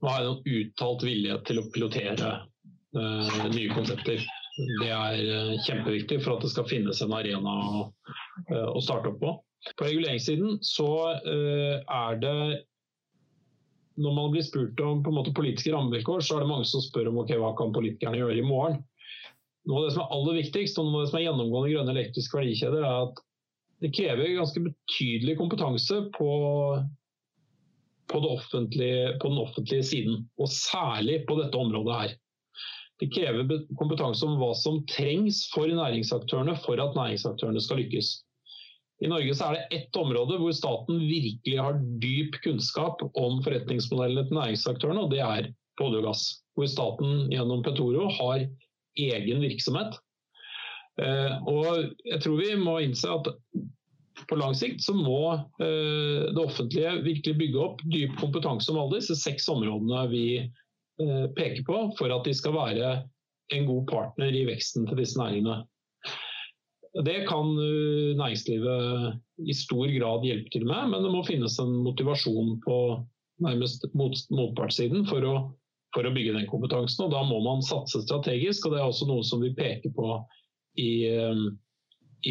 må 0.02 0.12
ha 0.12 0.20
en 0.22 0.38
uttalt 0.46 1.02
vilje 1.06 1.40
til 1.48 1.58
å 1.58 1.66
pilotere 1.74 2.36
uh, 2.94 3.40
nye 3.50 3.70
konsepter. 3.74 4.22
Det 4.78 4.92
er 4.94 5.24
uh, 5.26 5.56
kjempeviktig 5.66 6.20
for 6.22 6.36
at 6.36 6.46
det 6.46 6.52
skal 6.52 6.68
finnes 6.70 7.02
en 7.02 7.16
arena 7.18 7.56
å, 7.80 7.86
å 8.76 8.84
starte 8.84 9.10
opp 9.10 9.18
på. 9.24 9.34
På 9.78 9.86
reguleringssiden 9.86 10.56
så 10.66 10.88
er 11.22 12.16
det 12.18 12.38
når 14.02 14.14
man 14.16 14.32
blir 14.32 14.42
spurt 14.42 14.80
om 14.82 15.02
måte, 15.14 15.34
politiske 15.36 15.70
rammevilkår, 15.70 16.24
så 16.24 16.36
er 16.36 16.42
det 16.42 16.50
mange 16.50 16.66
som 16.66 16.82
spør 16.82 17.12
om 17.12 17.20
okay, 17.22 17.38
hva 17.38 17.52
kan 17.58 17.74
politikerne 17.74 18.18
gjøre 18.18 18.40
i 18.40 18.46
morgen. 18.46 18.80
Noe 19.68 19.78
av 19.78 19.84
det 19.86 19.92
som 19.94 20.02
er 20.02 20.14
aller 20.16 20.38
viktigst, 20.40 20.78
og 20.80 20.88
noe 20.88 21.00
av 21.00 21.04
det 21.04 21.10
som 21.12 21.18
er 21.20 21.26
gjennomgående 21.26 21.74
grønne 21.74 21.94
elektriske 21.94 22.38
verdikjeder, 22.38 22.82
er 22.82 23.04
at 23.06 23.22
det 23.82 23.92
krever 23.94 24.34
ganske 24.38 24.62
betydelig 24.62 25.36
kompetanse 25.38 26.00
på, 26.14 26.32
på, 28.10 28.18
på, 28.22 29.28
den 29.28 29.40
offentlige 29.42 29.86
siden. 29.86 30.26
Og 30.38 30.50
særlig 30.50 31.22
på 31.26 31.38
dette 31.40 31.58
området 31.58 32.00
her. 32.00 32.18
Det 33.02 33.08
krever 33.10 33.64
kompetanse 33.78 34.26
om 34.26 34.36
hva 34.38 34.52
som 34.54 34.82
trengs 34.90 35.48
for 35.50 35.66
næringsaktørene 35.66 36.54
for 36.62 36.78
at 36.82 36.94
næringsaktørene 36.98 37.62
skal 37.62 37.82
lykkes. 37.82 38.12
I 39.02 39.10
Norge 39.10 39.34
er 39.34 39.56
det 39.56 39.78
ett 39.80 39.96
område 39.98 40.36
hvor 40.38 40.54
staten 40.54 41.00
virkelig 41.02 41.56
har 41.58 41.80
dyp 42.02 42.36
kunnskap 42.44 43.02
om 43.18 43.40
forretningsmodellene 43.42 44.28
til 44.28 44.38
næringsaktørene, 44.38 45.02
og 45.02 45.10
det 45.10 45.22
er 45.26 45.48
på 45.78 45.88
olje 45.88 46.04
og 46.04 46.12
gass. 46.12 46.22
Hvor 46.54 46.70
staten 46.70 47.24
gjennom 47.32 47.64
Petoro 47.66 48.06
har 48.20 48.44
egen 48.98 49.44
virksomhet. 49.44 49.96
Eh, 51.00 51.36
og 51.48 51.94
jeg 52.04 52.20
tror 52.20 52.40
vi 52.40 52.50
må 52.60 52.76
innse 52.84 53.08
at 53.08 53.30
på 54.28 54.36
lang 54.38 54.52
sikt 54.54 54.82
så 54.84 54.94
må 54.94 55.22
eh, 55.34 56.28
det 56.28 56.42
offentlige 56.42 56.98
virkelig 57.06 57.38
bygge 57.40 57.62
opp 57.64 57.80
dyp 57.94 58.14
kompetanse 58.20 58.70
om 58.72 58.82
alle 58.82 59.00
disse 59.00 59.16
seks 59.18 59.48
områdene 59.50 60.04
vi 60.12 60.26
eh, 60.42 61.26
peker 61.36 61.64
på, 61.68 61.78
for 61.98 62.12
at 62.12 62.28
de 62.28 62.36
skal 62.36 62.56
være 62.58 62.94
en 63.52 63.68
god 63.68 63.86
partner 63.88 64.36
i 64.36 64.44
veksten 64.48 64.86
til 64.88 65.00
disse 65.00 65.18
næringene. 65.20 65.62
Det 66.92 67.22
kan 67.24 67.54
næringslivet 67.56 69.48
i 69.48 69.54
stor 69.56 69.88
grad 69.94 70.26
hjelpe 70.28 70.52
til 70.52 70.66
med, 70.68 70.90
men 70.92 71.04
det 71.04 71.12
må 71.14 71.22
finnes 71.24 71.56
en 71.60 71.72
motivasjon 71.86 72.58
på 72.66 72.76
nærmest 73.40 73.86
motpartssiden 73.96 75.06
for 75.08 75.24
å 75.24 75.34
for 75.94 76.08
å 76.08 76.12
bygge 76.14 76.36
den 76.36 76.48
kompetansen. 76.50 77.06
og 77.06 77.12
Da 77.12 77.22
må 77.26 77.40
man 77.44 77.62
satse 77.64 78.02
strategisk, 78.04 78.66
og 78.66 78.74
det 78.74 78.80
er 78.80 78.88
også 78.88 79.08
noe 79.08 79.24
som 79.26 79.42
vi 79.44 79.52
peker 79.56 79.92
på 79.96 80.08
i, 80.80 80.92
eh, 81.08 81.42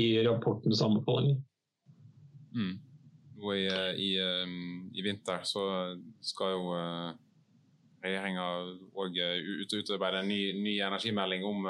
i 0.01 0.05
rapportens 0.25 0.81
anbefalinger. 0.81 1.41
Mm. 2.55 2.79
I, 3.41 3.65
eh, 3.67 3.91
i, 3.97 4.09
eh, 4.21 4.55
i, 4.93 5.01
vinter 5.01 5.43
så 5.43 5.65
skal 6.21 6.55
jo 6.57 6.75
regjeringa 8.01 8.45
òg 8.97 9.17
utarbeide 9.69 10.23
en 10.23 10.29
ny, 10.29 10.41
ny, 10.57 10.79
energimelding 10.81 11.45
om 11.45 11.67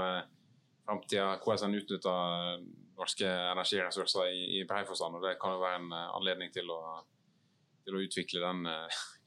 framtida, 0.85 1.37
hvordan 1.43 1.73
en 1.73 1.79
utnytter 1.81 2.61
norske 2.95 3.27
energiressurser 3.27 4.31
i, 4.31 4.45
i 4.59 4.63
brei 4.67 4.85
forstand. 4.87 5.17
Og 5.17 5.25
det 5.25 5.35
kan 5.41 5.57
jo 5.57 5.63
være 5.63 5.81
en 5.81 5.91
anledning 5.91 6.53
til 6.55 6.71
å, 6.71 6.79
til 7.83 7.97
å 7.97 8.03
utvikle 8.05 8.45
den 8.45 8.63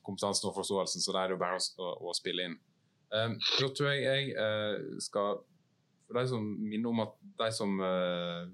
kompetansen 0.05 0.51
og 0.51 0.57
forståelsen, 0.59 1.03
så 1.03 1.15
da 1.15 1.25
er 1.25 1.33
det 1.33 1.37
jo 1.39 1.43
bare 1.43 1.59
å, 1.59 1.91
å 2.09 2.15
spille 2.17 2.49
inn. 2.49 2.59
Um, 3.15 3.37
da 3.61 3.71
tror 3.71 3.91
jeg 3.93 4.05
jeg 4.05 4.31
uh, 4.35 5.01
skal 5.03 5.43
For 6.09 6.17
de 6.19 6.25
som 6.33 6.43
minner 6.43 6.91
om 6.91 7.03
at 7.05 7.13
de 7.39 7.51
som 7.55 7.77
uh, 7.79 8.49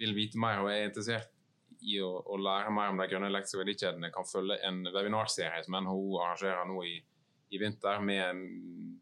vil 0.00 0.14
vite 0.16 0.40
mer 0.40 0.62
og 0.62 0.70
er 0.70 0.86
interessert 0.86 1.30
i 1.82 1.96
å, 2.04 2.12
å 2.30 2.36
lære 2.38 2.70
mer 2.74 2.92
om 2.92 3.00
de 3.00 3.08
grønne 3.10 3.26
elektriske 3.26 3.58
verdikjedene, 3.58 4.12
kan 4.14 4.26
følge 4.28 4.60
en 4.68 4.84
webinarserie 4.94 5.64
som 5.66 5.74
NHO 5.82 6.20
arrangerer 6.22 6.68
nå 6.70 6.76
i, 6.86 6.94
i 7.50 7.58
vinter, 7.58 7.98
med, 8.06 8.44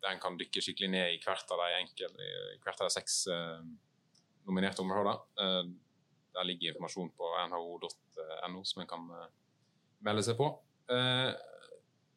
der 0.01 0.15
en 0.15 0.23
kan 0.23 0.39
dykke 0.41 0.63
skikkelig 0.65 0.89
ned 0.95 1.13
i 1.13 1.21
hvert 1.21 1.53
av 1.53 1.61
de, 1.61 1.69
enkel, 1.83 2.17
hvert 2.65 2.81
av 2.81 2.89
de 2.89 2.95
seks 2.95 3.19
uh, 3.29 3.61
nominerte 4.49 4.81
områder. 4.81 5.21
der 6.33 6.47
ligger 6.49 6.73
informasjon 6.73 7.13
på 7.21 7.29
nho.no 7.53 8.65
som 8.65 8.83
en 8.83 8.89
kan 8.89 9.07
melde 10.01 10.25
seg 10.25 10.41
på. 10.41 10.49
Uh, 10.91 11.37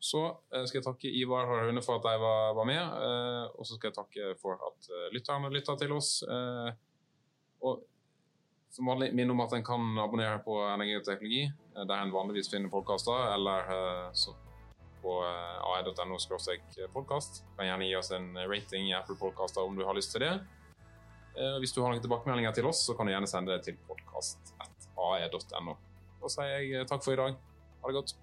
så 0.03 0.21
eh, 0.51 0.65
skal 0.67 0.81
jeg 0.81 0.85
takke 0.85 1.11
Ivar 1.15 1.47
og 1.47 1.77
for 1.85 1.95
at 1.95 2.03
de 2.03 2.19
var, 2.19 2.51
var 2.57 2.67
med. 2.67 2.81
Eh, 2.83 3.45
og 3.55 3.63
så 3.63 3.77
skal 3.77 3.89
jeg 3.89 3.95
takke 3.95 4.33
for 4.41 4.59
at 4.59 4.89
eh, 4.91 5.09
lytterne 5.15 5.51
lytta 5.53 5.77
til 5.79 5.95
oss. 5.95 6.17
og 7.63 7.85
som 8.73 8.89
vanlig 8.89 9.11
minn 9.13 9.29
om 9.29 9.39
at 9.43 9.53
en 9.53 9.63
kan 9.63 9.99
abonnere 10.01 10.39
på 10.43 10.55
Energi 10.65 10.95
og 10.97 11.03
teknologi, 11.05 11.43
der 11.75 11.93
en 11.93 12.11
vanligvis 12.11 12.49
finner 12.49 12.71
podkaster, 12.73 13.27
eller 13.35 13.69
på 15.03 15.13
ae.no 15.21 16.17
podkast. 16.95 17.43
Kan 17.53 17.69
gjerne 17.69 17.85
gi 17.85 17.95
oss 17.99 18.09
en 18.17 18.33
rating 18.49 18.89
i 18.89 18.97
Apple 18.97 19.15
Podkaster 19.21 19.61
om 19.61 19.77
du 19.77 19.85
har 19.85 19.93
lyst 19.93 20.11
til 20.17 20.25
det. 20.25 20.33
Hvis 21.61 21.77
du 21.77 21.83
har 21.83 21.93
noen 21.93 22.01
tilbakemeldinger 22.01 22.57
til 22.57 22.65
oss, 22.65 22.81
så 22.87 22.97
kan 22.97 23.05
du 23.05 23.13
gjerne 23.13 23.29
sende 23.29 23.53
det 23.53 23.69
til 23.69 23.77
podkast.ae.no. 23.85 25.77
Da 26.25 26.35
sier 26.39 26.65
jeg 26.65 26.89
takk 26.89 27.05
for 27.05 27.13
i 27.13 27.21
dag. 27.21 27.37
Ha 27.37 27.93
det 27.93 28.01
godt. 28.01 28.17